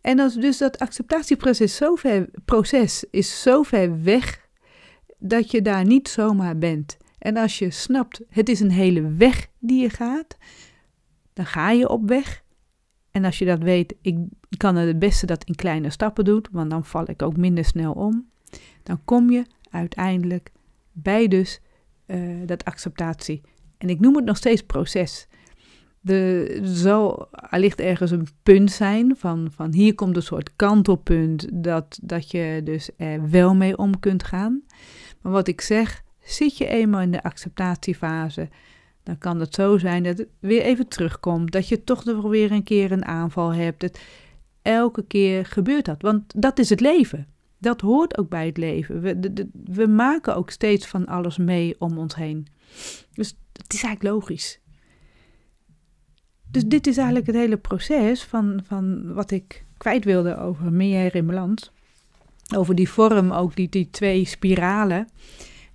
En 0.00 0.18
als 0.18 0.34
dus 0.34 0.58
dat 0.58 0.78
acceptatieproces 0.78 1.76
zo 1.76 1.94
ver, 1.94 2.28
proces 2.44 3.04
is 3.10 3.42
zo 3.42 3.62
ver 3.62 4.02
weg 4.02 4.48
dat 5.20 5.50
je 5.50 5.62
daar 5.62 5.84
niet 5.84 6.08
zomaar 6.08 6.58
bent. 6.58 6.96
En 7.18 7.36
als 7.36 7.58
je 7.58 7.70
snapt, 7.70 8.20
het 8.28 8.48
is 8.48 8.60
een 8.60 8.70
hele 8.70 9.14
weg 9.14 9.48
die 9.58 9.82
je 9.82 9.90
gaat, 9.90 10.36
dan 11.32 11.46
ga 11.46 11.70
je 11.70 11.88
op 11.88 12.08
weg. 12.08 12.42
En 13.10 13.24
als 13.24 13.38
je 13.38 13.44
dat 13.44 13.62
weet, 13.62 13.94
ik 14.02 14.18
kan 14.56 14.76
het 14.76 14.98
beste 14.98 15.26
dat 15.26 15.44
in 15.44 15.54
kleine 15.54 15.90
stappen 15.90 16.24
doen, 16.24 16.44
want 16.50 16.70
dan 16.70 16.84
val 16.84 17.10
ik 17.10 17.22
ook 17.22 17.36
minder 17.36 17.64
snel 17.64 17.92
om. 17.92 18.28
Dan 18.82 19.04
kom 19.04 19.30
je 19.30 19.44
uiteindelijk 19.70 20.52
bij 20.92 21.28
dus 21.28 21.60
uh, 22.06 22.46
dat 22.46 22.64
acceptatie. 22.64 23.40
En 23.78 23.88
ik 23.88 24.00
noem 24.00 24.16
het 24.16 24.24
nog 24.24 24.36
steeds 24.36 24.62
proces. 24.62 25.28
Er 26.04 26.60
zal 26.62 27.28
allicht 27.32 27.80
ergens 27.80 28.10
een 28.10 28.26
punt 28.42 28.70
zijn 28.70 29.16
van, 29.16 29.48
van 29.50 29.72
hier 29.72 29.94
komt 29.94 30.16
een 30.16 30.22
soort 30.22 30.56
kantelpunt 30.56 31.48
dat, 31.52 31.98
dat 32.02 32.30
je 32.30 32.60
dus 32.64 32.90
er 32.96 33.30
wel 33.30 33.54
mee 33.54 33.78
om 33.78 34.00
kunt 34.00 34.24
gaan. 34.24 34.62
Maar 35.20 35.32
wat 35.32 35.48
ik 35.48 35.60
zeg, 35.60 36.02
zit 36.22 36.56
je 36.56 36.66
eenmaal 36.66 37.00
in 37.00 37.10
de 37.10 37.22
acceptatiefase, 37.22 38.48
dan 39.02 39.18
kan 39.18 39.40
het 39.40 39.54
zo 39.54 39.78
zijn 39.78 40.02
dat 40.02 40.18
het 40.18 40.28
weer 40.38 40.62
even 40.62 40.88
terugkomt. 40.88 41.52
Dat 41.52 41.68
je 41.68 41.84
toch 41.84 42.06
er 42.06 42.28
weer 42.28 42.52
een 42.52 42.62
keer 42.62 42.92
een 42.92 43.04
aanval 43.04 43.52
hebt. 43.52 43.98
Elke 44.62 45.04
keer 45.06 45.46
gebeurt 45.46 45.84
dat, 45.84 46.02
want 46.02 46.42
dat 46.42 46.58
is 46.58 46.70
het 46.70 46.80
leven. 46.80 47.26
Dat 47.58 47.80
hoort 47.80 48.18
ook 48.18 48.28
bij 48.28 48.46
het 48.46 48.56
leven. 48.56 49.00
We, 49.00 49.48
we 49.64 49.86
maken 49.86 50.36
ook 50.36 50.50
steeds 50.50 50.86
van 50.86 51.06
alles 51.06 51.38
mee 51.38 51.74
om 51.78 51.98
ons 51.98 52.14
heen. 52.14 52.46
Dus 53.12 53.36
het 53.52 53.72
is 53.72 53.82
eigenlijk 53.82 54.14
logisch. 54.14 54.60
Dus 56.50 56.64
dit 56.66 56.86
is 56.86 56.96
eigenlijk 56.96 57.26
het 57.26 57.36
hele 57.36 57.56
proces 57.56 58.24
van, 58.24 58.60
van 58.64 59.12
wat 59.12 59.30
ik 59.30 59.64
kwijt 59.76 60.04
wilde 60.04 60.36
over 60.36 60.72
meer 60.72 61.14
in 61.14 61.26
balans. 61.26 61.72
Over 62.56 62.74
die 62.74 62.88
vorm, 62.88 63.32
ook 63.32 63.56
die, 63.56 63.68
die 63.68 63.90
twee 63.90 64.24
spiralen. 64.24 65.08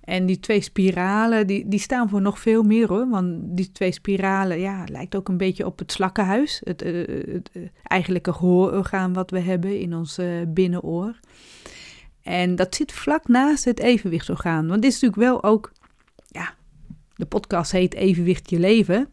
En 0.00 0.26
die 0.26 0.40
twee 0.40 0.60
spiralen, 0.60 1.46
die, 1.46 1.68
die 1.68 1.80
staan 1.80 2.08
voor 2.08 2.20
nog 2.20 2.38
veel 2.38 2.62
meer 2.62 2.88
hoor. 2.88 3.08
Want 3.08 3.38
die 3.42 3.72
twee 3.72 3.92
spiralen, 3.92 4.58
ja, 4.58 4.84
lijkt 4.90 5.16
ook 5.16 5.28
een 5.28 5.36
beetje 5.36 5.66
op 5.66 5.78
het 5.78 5.92
slakkenhuis. 5.92 6.60
Het, 6.64 6.80
het 6.80 7.50
uh, 7.52 7.68
eigenlijke 7.82 8.32
gehoororgaan 8.32 9.12
wat 9.12 9.30
we 9.30 9.38
hebben 9.38 9.80
in 9.80 9.94
ons 9.94 10.18
uh, 10.18 10.26
binnenoor. 10.48 11.20
En 12.22 12.54
dat 12.54 12.74
zit 12.74 12.92
vlak 12.92 13.28
naast 13.28 13.64
het 13.64 13.80
evenwichtsorgaan. 13.80 14.66
Want 14.66 14.82
dit 14.82 14.92
is 14.92 15.00
natuurlijk 15.00 15.30
wel 15.30 15.50
ook, 15.50 15.72
ja, 16.26 16.54
de 17.14 17.26
podcast 17.26 17.72
heet 17.72 17.94
Evenwicht 17.94 18.50
je 18.50 18.58
leven. 18.58 19.08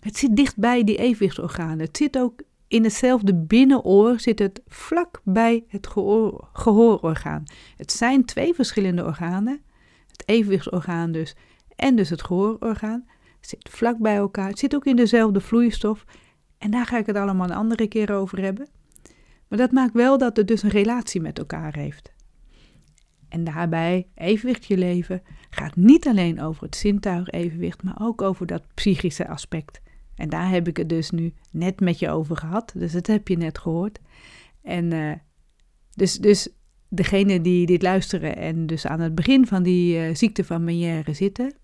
Het 0.00 0.16
zit 0.16 0.36
dichtbij 0.36 0.84
die 0.84 0.96
evenwichtsorganen. 0.96 1.78
Het 1.78 1.96
zit 1.96 2.18
ook 2.18 2.42
in 2.74 2.84
hetzelfde 2.84 3.34
binnenoor, 3.34 4.20
zit 4.20 4.38
het 4.38 4.60
vlak 4.66 5.20
bij 5.24 5.64
het 5.68 5.86
gehoor, 5.86 6.48
gehoororgaan. 6.52 7.44
Het 7.76 7.92
zijn 7.92 8.24
twee 8.24 8.54
verschillende 8.54 9.04
organen 9.04 9.62
het 10.10 10.22
evenwichtsorgaan 10.28 11.12
dus, 11.12 11.36
en 11.76 11.96
dus 11.96 12.10
het 12.10 12.22
gehoororgaan, 12.22 13.06
zit 13.40 13.68
vlak 13.70 13.98
bij 13.98 14.16
elkaar. 14.16 14.48
Het 14.48 14.58
zit 14.58 14.74
ook 14.74 14.84
in 14.84 14.96
dezelfde 14.96 15.40
vloeistof. 15.40 16.04
En 16.58 16.70
daar 16.70 16.86
ga 16.86 16.98
ik 16.98 17.06
het 17.06 17.16
allemaal 17.16 17.46
een 17.46 17.56
andere 17.56 17.86
keer 17.86 18.12
over 18.12 18.42
hebben. 18.42 18.68
Maar 19.48 19.58
dat 19.58 19.72
maakt 19.72 19.92
wel 19.92 20.18
dat 20.18 20.36
het 20.36 20.48
dus 20.48 20.62
een 20.62 20.70
relatie 20.70 21.20
met 21.20 21.38
elkaar 21.38 21.76
heeft. 21.76 22.12
En 23.28 23.44
daarbij, 23.44 24.06
evenwicht 24.14 24.64
je 24.64 24.76
leven, 24.76 25.22
gaat 25.50 25.76
niet 25.76 26.06
alleen 26.06 26.40
over 26.40 26.62
het 26.62 26.76
zintuig-evenwicht, 26.76 27.82
maar 27.82 27.96
ook 28.00 28.22
over 28.22 28.46
dat 28.46 28.62
psychische 28.74 29.28
aspect. 29.28 29.80
En 30.16 30.28
daar 30.28 30.50
heb 30.50 30.68
ik 30.68 30.76
het 30.76 30.88
dus 30.88 31.10
nu 31.10 31.32
net 31.50 31.80
met 31.80 31.98
je 31.98 32.10
over 32.10 32.36
gehad, 32.36 32.72
dus 32.76 32.92
dat 32.92 33.06
heb 33.06 33.28
je 33.28 33.36
net 33.36 33.58
gehoord. 33.58 34.00
En 34.62 34.90
uh, 34.90 35.12
dus, 35.94 36.18
dus 36.18 36.48
degene 36.88 37.40
die 37.40 37.66
dit 37.66 37.82
luisteren 37.82 38.36
en 38.36 38.66
dus 38.66 38.86
aan 38.86 39.00
het 39.00 39.14
begin 39.14 39.46
van 39.46 39.62
die 39.62 39.96
uh, 39.96 40.14
ziekte 40.14 40.44
van 40.44 40.64
Meniere 40.64 41.12
zitten, 41.12 41.54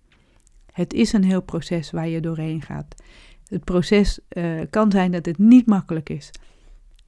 het 0.73 0.93
is 0.93 1.13
een 1.13 1.25
heel 1.25 1.43
proces 1.43 1.91
waar 1.91 2.09
je 2.09 2.21
doorheen 2.21 2.63
gaat. 2.63 2.95
Het 3.47 3.65
proces 3.65 4.21
uh, 4.33 4.61
kan 4.71 4.91
zijn 4.91 5.11
dat 5.11 5.27
het 5.27 5.39
niet 5.39 5.67
makkelijk 5.67 6.09
is. 6.09 6.31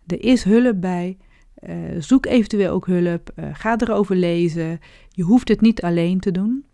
Er 0.07 0.25
is 0.25 0.45
hulp 0.45 0.81
bij. 0.81 1.17
Zoek 1.99 2.27
eventueel 2.27 2.73
ook 2.73 2.87
hulp. 2.87 3.33
ga 3.53 3.79
erover 3.79 4.17
lezen. 4.17 4.81
Je 5.09 5.23
hoeft 5.23 5.49
het 5.49 5.61
niet 5.61 5.83
alleen 5.83 6.21
te 6.21 6.31
doen. 6.31 6.65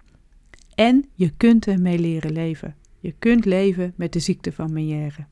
En 0.74 1.04
je 1.14 1.30
kunt 1.36 1.66
ermee 1.66 1.98
leren 1.98 2.32
leven. 2.32 2.74
Je 3.00 3.14
kunt 3.18 3.44
leven 3.44 3.92
met 3.96 4.12
de 4.12 4.18
ziekte 4.18 4.52
van 4.52 4.72
Meniere. 4.72 5.26